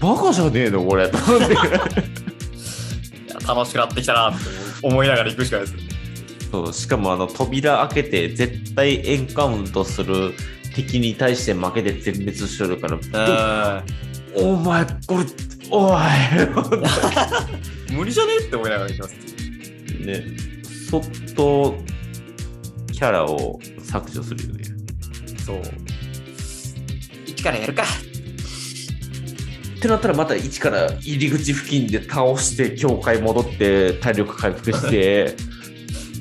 [0.00, 1.08] バカじゃねえのこれ。
[1.08, 1.62] と思っていや
[3.46, 4.38] 楽しくなってきたなって
[4.82, 5.83] 思いながら行くしかないです。
[6.54, 10.34] そうしかもあの扉開けて絶対エンカウントする
[10.72, 13.82] 敵に対して負けて全滅しとるから、
[14.36, 15.24] お前これ
[15.72, 16.02] おい
[17.92, 19.14] 無理じゃねって思いながら行きます。
[20.06, 20.24] ね
[20.88, 21.02] そっ
[21.34, 21.74] と
[22.92, 24.64] キャラを削除するよね
[25.44, 25.62] そう。
[27.26, 27.82] 一からやるか。
[27.82, 35.34] ってなったらまた一から入り口付近で倒して教会戻って体力回復して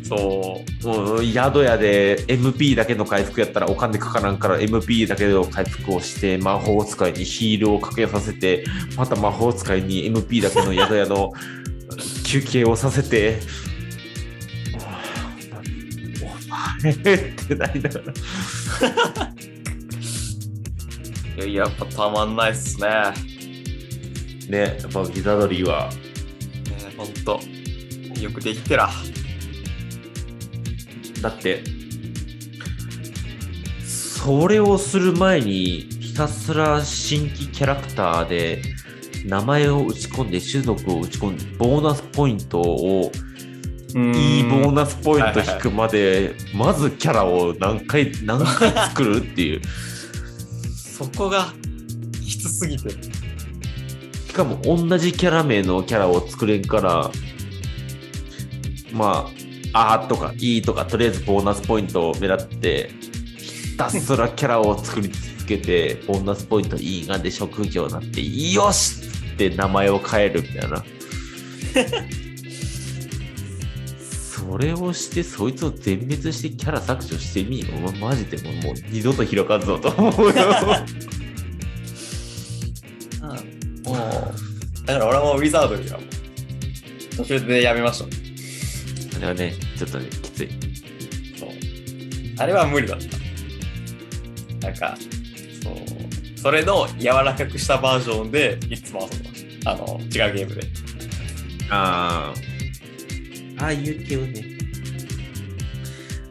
[0.04, 0.88] そう。
[0.88, 8.66] もう宿屋で MP だけの回復やったらお金かからんから MP だけの回復をして魔法使いにヒールをかけさせて
[8.98, 11.32] また魔法使いに MP だけの宿屋の
[12.26, 13.40] 休憩をさせて
[16.22, 16.98] お前っ
[17.48, 19.34] てなりながら
[21.36, 22.88] いや、やっぱたまんないっすね。
[24.50, 25.90] ね、やっぱウィザードリーは、
[26.68, 27.40] えー、ほんと、
[28.22, 28.92] よくできてら。
[31.24, 31.64] だって、
[33.86, 38.62] それをする前に、ひたすら新規キャラクターで、
[39.26, 43.10] 名前を打ち込んで、種族を打ち込んで、ボーナスポイントを、
[43.96, 49.62] いいボーナスポイント引くまで、まずキャラを何回、何回作るっていう。
[50.76, 51.54] そこが
[52.22, 52.90] きつすぎて。
[52.90, 57.12] しかも同じキャラ名のキャラを作れんから、
[58.92, 59.43] まあ、
[59.74, 62.92] あーとかいいとか、とりあえずボーナスポイントを狙って、
[63.38, 69.02] ひたすらキャラを作り続けて、ボーナスポイントいいがで職業になって、よし
[69.34, 70.84] って名前を変えるみたいな。
[74.46, 77.66] それをして、そいつを全滅してキャラ削除してみよ。
[77.80, 80.34] まマジでもうもう二度と開かんぞと思うよ。
[83.84, 83.96] もう、
[84.86, 86.10] だから俺もウィザードリーはもう、
[87.18, 88.23] 途中でやめました。
[89.24, 90.50] あれはね、ちょっとね、きつい。
[91.38, 91.50] そう。
[92.38, 94.68] あれは無理だった。
[94.68, 94.98] なんか、
[95.64, 95.76] そう。
[96.38, 99.72] それの柔らかくしたバージョンで、いつも遊んでました。
[99.72, 100.62] あの、違うゲームで。
[101.70, 102.34] あ
[103.60, 103.64] あ。
[103.64, 104.46] ああいう系はね。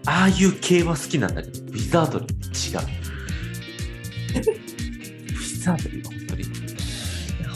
[0.04, 2.86] ああいう系は好きなんだけど、ウィザードリー違う。
[4.36, 6.44] ウィザードリーは本当に。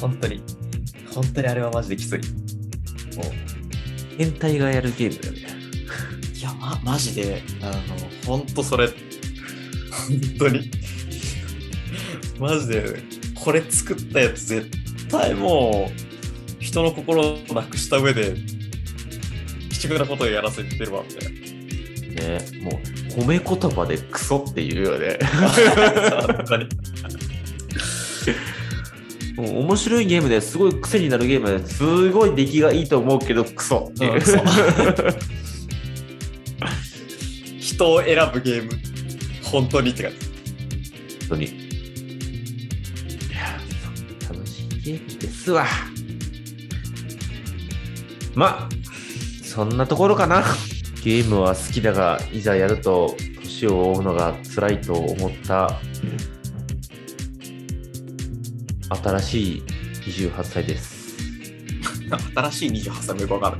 [0.00, 0.42] 本当に、
[1.12, 2.20] 本当にあれはマジできつい。
[3.16, 3.55] もう、
[4.18, 5.40] 変態がやるゲームだよね。
[6.34, 7.72] いや、ま、マジで、あの、
[8.26, 8.94] 本当それ、本
[10.38, 10.70] 当に、
[12.38, 13.02] マジで、
[13.34, 14.70] これ作ったやつ絶
[15.08, 21.36] 対もう、人の心をなくした上で、鬼畜なことをやらせてるわ、みたいな。
[22.38, 25.18] ね、もう、褒め言葉でクソって言うよね。
[29.36, 34.14] 面白いゲームですごい癖になるゲームですごい出来がいいと思うけど、クソっていう。
[34.14, 34.42] うんそう
[37.58, 38.70] 人を選ぶゲーム、
[39.42, 40.18] 本当にって感じ。
[41.28, 41.44] 本当に。
[41.44, 41.48] い
[43.32, 43.60] や、
[44.32, 45.66] 楽しいゲームですわ。
[48.34, 48.68] まあ、
[49.42, 50.44] そんなところかな。
[51.04, 55.78] ゲームは好きだが、いざやると年を追うのが辛いと思った
[58.88, 59.62] 新しい
[60.06, 61.16] 28歳です。
[62.34, 63.58] 新しい28歳もよくわかる。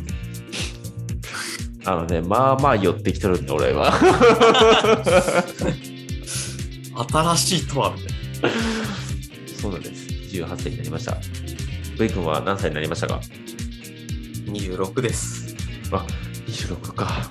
[1.85, 3.93] あのね、まあまあ寄ってきとるんだ、俺は。
[7.11, 8.13] 新しいとは、みたい
[9.61, 10.07] そうなんです。
[10.09, 11.17] 18歳になりました。
[11.97, 13.17] ブイ君は何歳になりましたか？
[13.17, 14.53] な。
[14.53, 15.55] 26です。
[15.93, 16.05] あ、
[16.47, 17.31] 26か。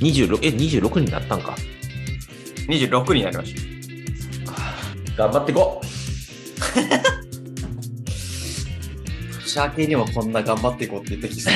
[0.00, 1.54] 26、え、26になったんか。
[2.68, 3.54] 26になりまし
[5.16, 5.86] 頑張っていこう。
[9.40, 11.54] 年明けにもこんな頑張っていこうって言ってきそう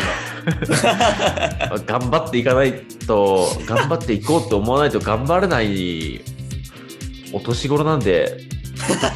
[1.86, 6.20] 頑張っていかないと、頑張っていこうと思わないと頑張れない
[7.32, 8.38] お年頃なんで、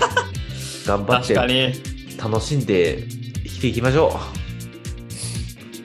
[0.86, 1.34] 頑張って。
[2.16, 3.04] 楽しんで
[3.42, 4.18] 生きていきましょ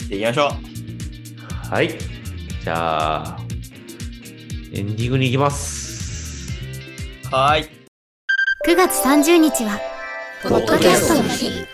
[0.10, 1.74] 行きましょう。
[1.74, 1.90] はい。
[1.90, 3.38] じゃあ、
[4.74, 6.52] エンディングに行きます。
[7.32, 7.36] う。
[7.36, 7.70] はーい。
[8.68, 9.80] 9月30日は、
[10.42, 11.66] ポッドキャストの日。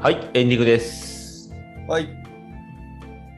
[0.00, 1.54] はい、エンディングです。
[1.86, 2.08] はい。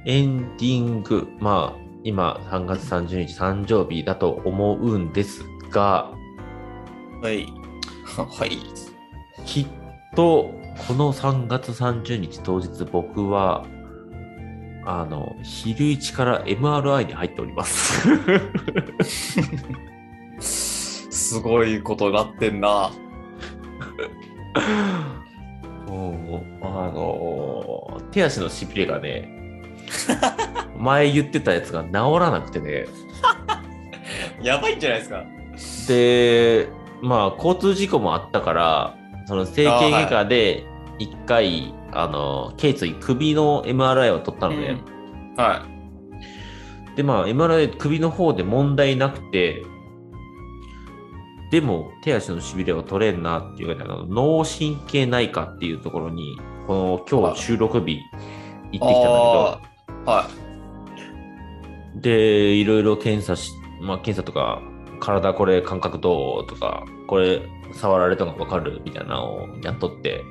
[0.07, 6.11] エンディング、まあ、今、3月30日誕生日だと思うんですが、
[7.21, 7.47] はい。
[8.17, 8.59] はい。
[9.45, 9.67] きっ
[10.17, 10.51] と、
[10.89, 13.67] この3月30日当日、僕は、
[14.87, 18.09] あの、昼一から MRI に入っております。
[20.41, 22.91] すごいことになってんな。
[25.87, 29.63] もう、あの、手足のしびれがね、
[30.77, 32.87] 前言ってたやつが治らなくてね、
[34.43, 35.25] やばいんじゃないですか。
[35.89, 36.69] で、
[37.03, 40.65] まあ、交通事故もあったから、その整形外科で
[40.99, 44.81] 一回、あの、頸椎、首の MRI を取ったのね。
[45.37, 45.67] は
[46.97, 49.65] で、まあ、MRI 首の方で問題なくて、
[51.51, 56.37] でも手足のしびれは取れんなっていうか、脳神経内科っていうところに、
[56.67, 56.75] こ
[57.09, 58.05] の今日収録日行
[58.69, 60.29] ってきたんだけど、は
[61.97, 64.63] で、いろいろ検査し、まあ、検査とか、
[65.01, 67.43] 体これ感覚どうとか、これ
[67.73, 70.25] 触られたのわかるみたいなのをやっとって、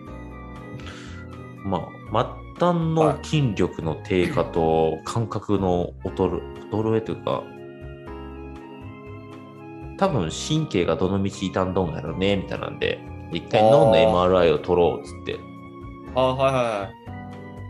[1.64, 7.44] まあ、末端の筋力の低下と感覚の衰え衰えというか、
[9.98, 13.00] 多分神経がどの道傷んどんやろね、みたいなんで、
[13.32, 15.40] 一回脳の MRI を取ろうっつって。
[16.16, 16.94] ああ、はいはいはい。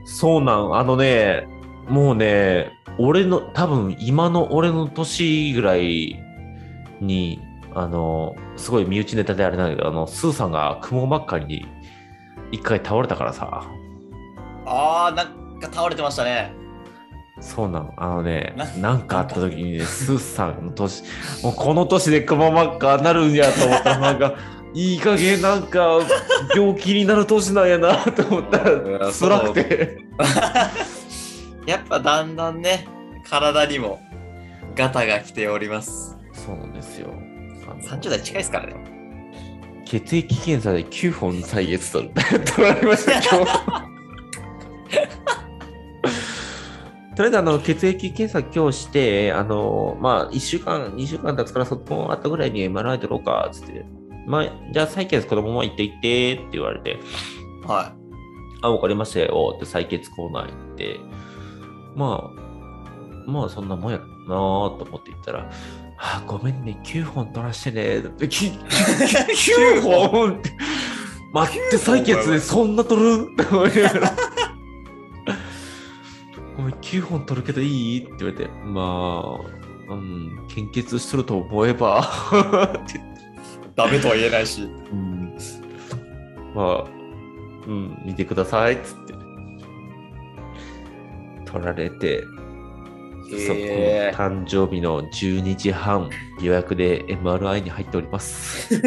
[0.06, 1.48] そうなん、あのね、
[1.88, 6.20] もうね、俺の、多分今の俺の年ぐらい
[7.02, 7.40] に、
[7.74, 11.66] あの、すごい身内ネタであれなんだけど、あの、スーさんが雲ばっかりに
[12.52, 13.64] 一回倒れたからさ、
[14.66, 16.54] ああ、なんか倒れてましたね。
[17.42, 21.04] そうなの、あのねな、なんかあった時にね、スーさんの年、
[21.44, 24.36] もうこの年で雲ばっかなるんやと思ったら、なんか、
[24.76, 26.00] いい加減なんか
[26.56, 29.98] 病気になる年なんやなと思ったうんら、辛くて。
[31.68, 32.88] やっぱだんだんね、
[33.30, 34.02] 体にも
[34.76, 36.18] ガタが来ております。
[36.34, 37.10] そうなんですよ。
[37.70, 38.76] あの30代近いですからね。
[39.86, 42.02] 血液検査で9本採血と
[42.56, 43.84] 取られました、今日。
[47.16, 53.86] とりあえずあの血液検査今日して、あのまあ、1週間、2週間経つからそこあったぐらいに MRI 取ろうかっつって、
[54.26, 56.98] まあ、じゃあ採血このまま行って行ってって言われて、
[57.68, 57.94] は
[58.64, 61.00] あ、わかりましたよって採血コーナー行って、
[61.96, 62.32] ま
[63.28, 64.28] あ、まあそんなもんやろな
[64.80, 65.52] と思って行ったら、
[66.00, 68.02] あ、ごめんね、9本取らしてね。
[68.02, 70.52] だってき 9本って。
[71.32, 73.28] 待って、採血でそんな取る？
[73.34, 74.14] って思いながら。
[76.64, 78.00] ごめん、9本取るけどいい？
[78.00, 79.38] って言われて、ま
[79.90, 82.08] あ、うん、献血しとると思えば。
[83.76, 84.64] ダメとは言えないし。
[84.64, 85.36] うん
[86.56, 86.86] まあ、
[87.68, 89.14] うん、見てくださいっつって。
[91.46, 92.24] 取られて、
[93.30, 96.10] そへー誕生日の12時半
[96.42, 98.76] 予約で MRI に入っております。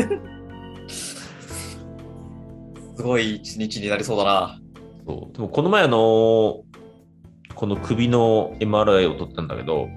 [2.97, 4.59] すごい一日になりそうだな。
[5.07, 6.65] そうでもこの前あの
[7.57, 9.89] この首の MRI を取ったんだけど、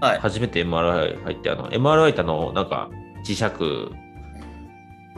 [0.00, 0.18] はい。
[0.18, 2.90] 初めて MRI 入って、あの MRI ってあの、なんか
[3.24, 3.44] 磁石、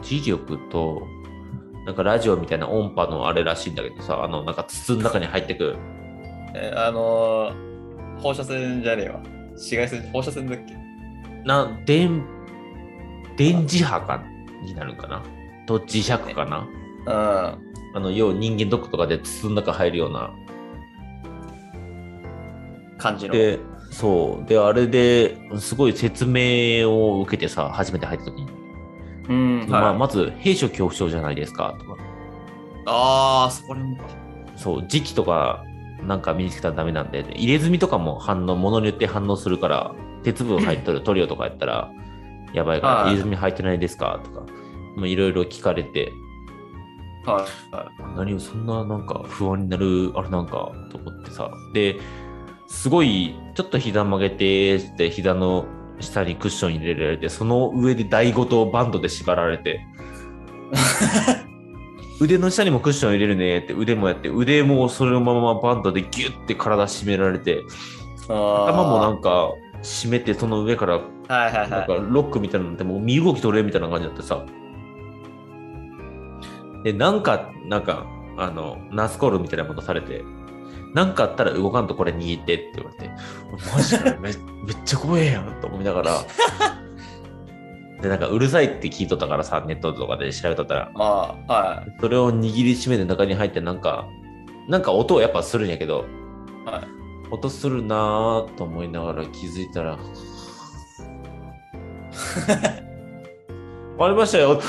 [0.01, 1.01] 磁力と、
[1.85, 5.75] なんかラジオみたいな音波のあれらしいんだけどさ、あの、なんか筒の中に入ってく。
[6.53, 9.19] えーあのー、放射線じゃねえわ。
[9.51, 10.75] 紫外線、放射線だっけ？
[11.45, 12.23] な、電、
[13.37, 14.23] 電磁波か
[14.63, 15.23] になるんかな？
[15.65, 16.67] と磁石かな？
[17.05, 17.95] うん。
[17.95, 20.31] あの、要は人間ドックとかで筒の中入るような。
[22.99, 23.33] 感じの。
[23.33, 24.47] で、そう。
[24.47, 28.47] で、あれですごい説明を受けてさ、初めて入った時に。
[29.29, 29.65] うん。
[29.67, 31.97] まあ、はいまず、閉所恐怖症じゃないですか、とか。
[32.85, 34.05] ああ、そこら辺か。
[34.55, 35.63] そう、時期とか
[36.05, 41.91] なんか身につけたらダメなんで、入れ墨とかも反応、ものによって反応するから、鉄分入っとる塗料とかやったら、
[42.53, 44.19] やばいから、はい入れ墨入ってないですか？
[44.23, 44.45] とか、
[44.95, 46.11] まあいろいろ聞かれて、
[47.25, 47.75] はい。
[47.75, 51.97] はい何をそんななんか不安になる、あれなんかと思ってさ、で、
[52.69, 55.65] すごい、ちょっと膝曲げて、って膝の
[55.99, 59.81] 下にクッション入れられて、その上で台ごとバンドで縛られて、
[62.21, 67.63] 腕の下にもクッション入れるねって腕もやって腕もそれのままバンドでギュッて体締められて
[68.27, 71.03] 頭頭もなんか締めてその上からな
[71.47, 72.01] んかはい。
[72.09, 74.45] ロックみたいなのってもう身動き取れみたいな感じだってさ。
[76.83, 78.05] でなんかなんか
[78.37, 80.23] あのナースコールみたいなことされて
[80.93, 83.09] なんかあったら動かんとこれ握ってって言われて
[83.75, 84.33] マジかめめっ
[84.85, 86.11] ちゃ怖えやんと思いながら
[88.01, 91.95] でなんかうるさいって聞いとったからさネットとかで調べとったらまあ、はい。
[91.99, 94.07] それを握りしめて中に入ってなんか、
[94.67, 96.05] なんか音をやっぱするんやけど、
[96.65, 96.87] はい。
[97.31, 99.99] 音するなぁと思いながら気づいたら、
[102.49, 104.61] 終わりましたよ。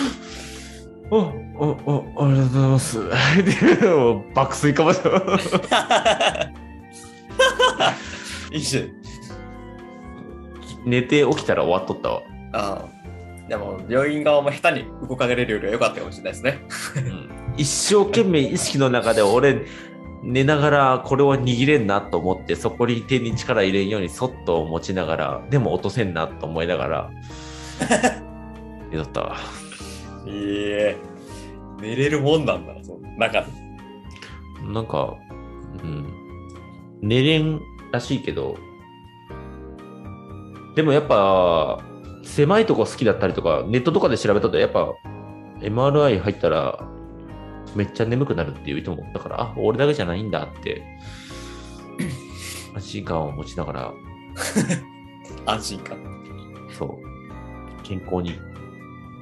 [1.11, 2.99] お、お、お、ありがとうございます。
[4.35, 5.25] 爆睡かもしれない。
[8.57, 8.93] いいし。
[10.85, 12.23] 寝て起きたら終わっとったわ。
[12.53, 13.49] ああ。
[13.49, 16.59] でも、病院側も下手に動かれるよりは良かったかもしれないですね。
[16.97, 19.67] うん一生懸命意識の中で俺、
[20.23, 27.11] 寝ながらこれは握れんなと思ってそこに手に力入れんようにそっと持ちながらでも落とせんなと思いながら
[28.91, 29.37] 寝とったわ
[30.27, 30.97] いいえ。
[31.81, 33.47] 寝れるもんなんだな、その中で。
[34.63, 35.17] なんか、
[35.83, 36.07] うん、
[37.01, 37.61] 寝れん
[37.93, 38.57] らしいけど、
[40.75, 41.83] でもやっぱ、
[42.23, 44.93] 狭いとこ好きだったりとか、ネットとかで調べたとやっぱ、
[45.61, 46.87] MRI 入ったら、
[47.75, 50.83] めっちゃ眠くなるっていう人も、だから、あ、俺だけじゃないんだって、
[52.75, 53.95] 安心感を持ちながら、
[55.47, 55.99] 安心感。
[56.71, 58.39] そう、健康に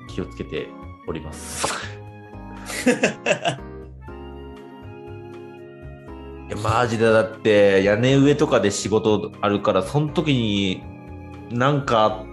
[0.09, 0.69] 気をつけて
[1.09, 1.67] おります。
[6.49, 10.83] いやマジでだって屋根上とかで仕事あるからその時に
[11.51, 12.29] なんかあっ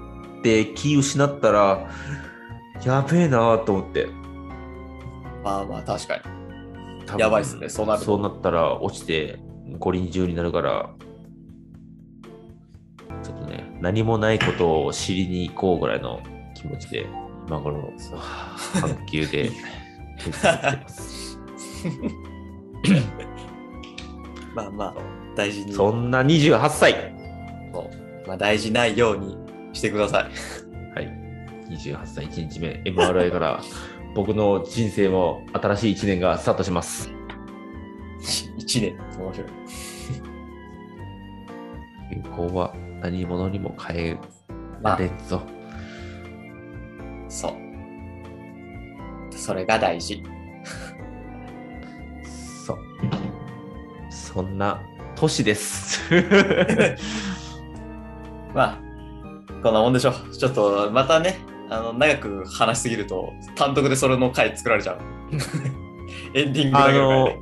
[0.45, 1.89] って気失ったら、
[2.85, 4.07] やべえなと思って。
[5.43, 6.21] まあまあ、確か
[7.15, 7.19] に。
[7.19, 9.37] やばいっすねそうなるとそうなったら落ちて
[9.77, 10.89] 五輪中になるから、
[13.23, 16.21] ちょっとね、何もないことを知りに行こうぐらいの
[16.53, 17.07] 気持ちで、
[17.47, 17.93] 今頃、
[18.81, 19.51] 半球 で
[24.55, 24.95] まあまあ、
[25.35, 25.73] 大事に。
[25.73, 27.13] そんな28歳
[27.73, 27.89] そう
[28.27, 29.37] まあ、大事ないように
[29.73, 30.23] してください。
[30.95, 31.11] はい。
[31.69, 33.61] 28歳1日目、MRI から
[34.15, 37.11] 僕の人生も新しい1年がスタートします。
[38.57, 38.97] 1年。
[39.19, 39.49] 面白い。
[42.09, 44.17] 健康は何者にも変え
[44.81, 45.41] まあられんぞ。
[47.35, 47.53] そう。
[49.35, 50.23] それが大事。
[52.65, 52.77] そう。
[54.09, 54.81] そんな
[55.15, 56.01] 年です。
[58.55, 58.79] まあ、
[59.61, 60.13] こんなもんでしょう。
[60.31, 61.39] ちょっと、またね、
[61.69, 64.99] あの、長く話しすぎると、単独でそれの回作られちゃう。
[66.33, 67.41] エンディングだあけね。、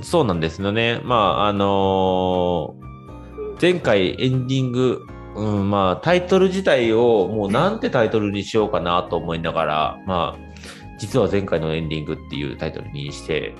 [0.00, 1.00] そうなんですよね。
[1.04, 2.84] まあ、あのー
[3.60, 10.54] 前回エンディング、うん、まあ、タイトル自体をもうなんてタイトルにしようかなと思いながら、まあ、
[10.98, 13.54] 実は前回のエンディングっていうタイトルにして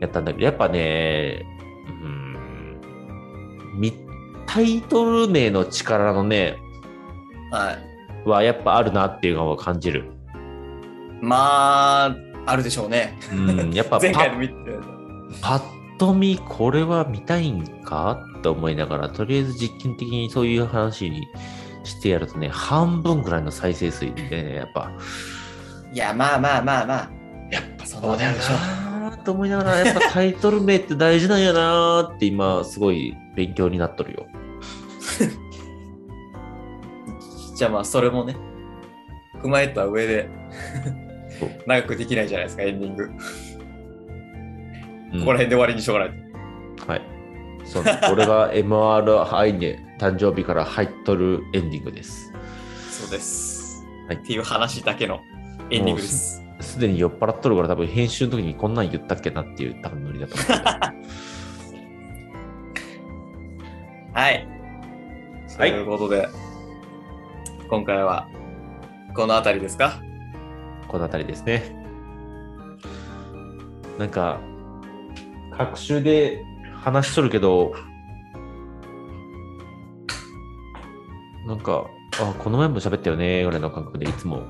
[0.00, 1.46] やったんだけど、やっぱね、
[1.88, 3.92] うん、み
[4.46, 6.56] タイトル名の力のね、
[7.50, 8.28] はい。
[8.28, 10.10] はやっぱあるなっていうのを感じる。
[11.20, 12.16] まあ、
[12.46, 13.18] あるでしょうね。
[13.32, 14.54] うん、やっぱパ 前回の見て。
[15.40, 18.24] パッと見これは見たいんか？
[18.42, 21.28] と思いながら、とりあえず実験的にそういう話に
[21.84, 24.90] してやるとね、半分ぐらいの再生数でね、やっぱ、
[25.92, 27.10] いや、まあまあまあまあ。
[27.52, 34.26] やっぱそんなもんでしょなーと思いながら、やっぱタイトル名って大事なんやなーって今、すごい勉強になっとるよ。
[37.56, 38.36] じゃあまあ、それもね、
[39.42, 40.30] 踏まえた上で
[41.66, 43.10] 長くできないじゃないですか、エンディング。
[45.12, 46.14] うんここら辺で終わりにしようかない
[46.76, 46.86] と。
[46.86, 47.02] はい。
[47.64, 52.32] そう俺が MRI に誕生日から入っとるエンディングです。
[52.90, 53.84] そうです。
[54.08, 55.20] はいっていう話だけの
[55.70, 56.42] エンディングです。
[56.60, 60.48] すでに酔っ払っとるから多分編集の時にこんなん言ったっけなっていう多分ノリだと思う。
[64.12, 64.46] はい。
[65.56, 66.28] ということで、
[67.68, 68.28] 今回は
[69.14, 70.00] この辺りですか？
[70.88, 71.76] この辺りですね。
[73.98, 74.40] なんか、
[75.60, 76.42] 各週で
[76.82, 77.74] 話しとるけど、
[81.46, 81.84] なんか、
[82.18, 84.42] あ、この前も喋ったよね、ぐらいの感覚でいつも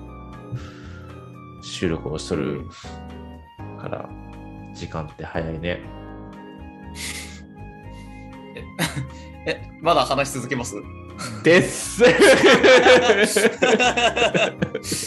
[1.65, 2.65] 収録をしとる
[3.81, 4.09] から、
[4.73, 5.81] 時間って早いね。
[9.47, 10.77] え、まだ話し続けます
[11.43, 12.15] ですあれ
[13.27, 13.47] す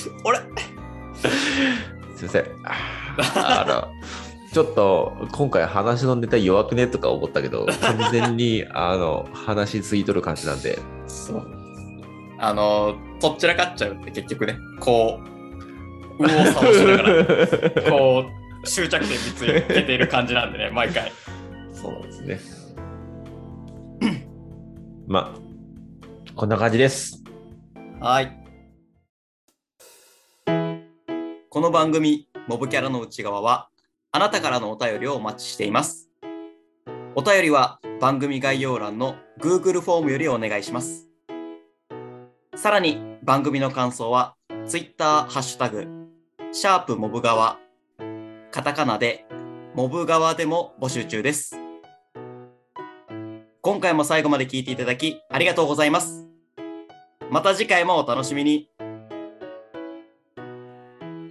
[0.09, 0.11] い
[2.25, 2.45] ません。
[3.35, 3.87] あの、
[4.53, 10.77] ちょっと今回話のネタ弱くねとか思ったけど、完全に あの話しすぎとる感じなんで、
[11.07, 11.47] そう。
[12.37, 15.19] あの、とっちらかっちゃうって結局ね、こ
[16.19, 18.25] う、右往左往しながら、 こ
[18.61, 19.43] う、終着点につ
[19.73, 21.11] けている感じなんでね、毎回。
[21.71, 22.39] そうなんですね。
[25.07, 25.39] まあ、
[26.35, 27.23] こんな感じです。
[27.99, 28.31] はい。
[31.49, 33.69] この番組、モブキャラの内側は、
[34.15, 36.07] あなたからのお便りをお待ちしています。
[37.15, 41.09] お便りは番組概要欄の Google フォームよりお願いします。
[42.55, 44.35] さらに番組の感想は
[44.67, 45.87] Twitter ハッシュタグ、
[46.51, 47.57] シャープモブ側、
[48.51, 49.25] カタカナで
[49.73, 51.57] モブ側でも募集中です。
[53.61, 56.27] 今回も最後まで聞いていただきありがとうございます。
[57.31, 58.69] また次回もお楽しみに。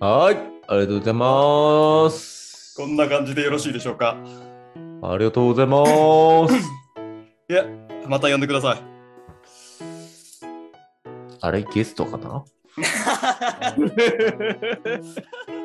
[0.01, 0.37] はい、
[0.67, 2.42] ありがとうございます。
[2.83, 4.17] こんな感じでよろしいでしょうか？
[5.05, 5.87] ありがとうございま
[6.49, 6.55] す。
[7.49, 7.65] いや、
[8.09, 8.79] また呼んでください。
[11.41, 12.45] あれ、ゲストかな？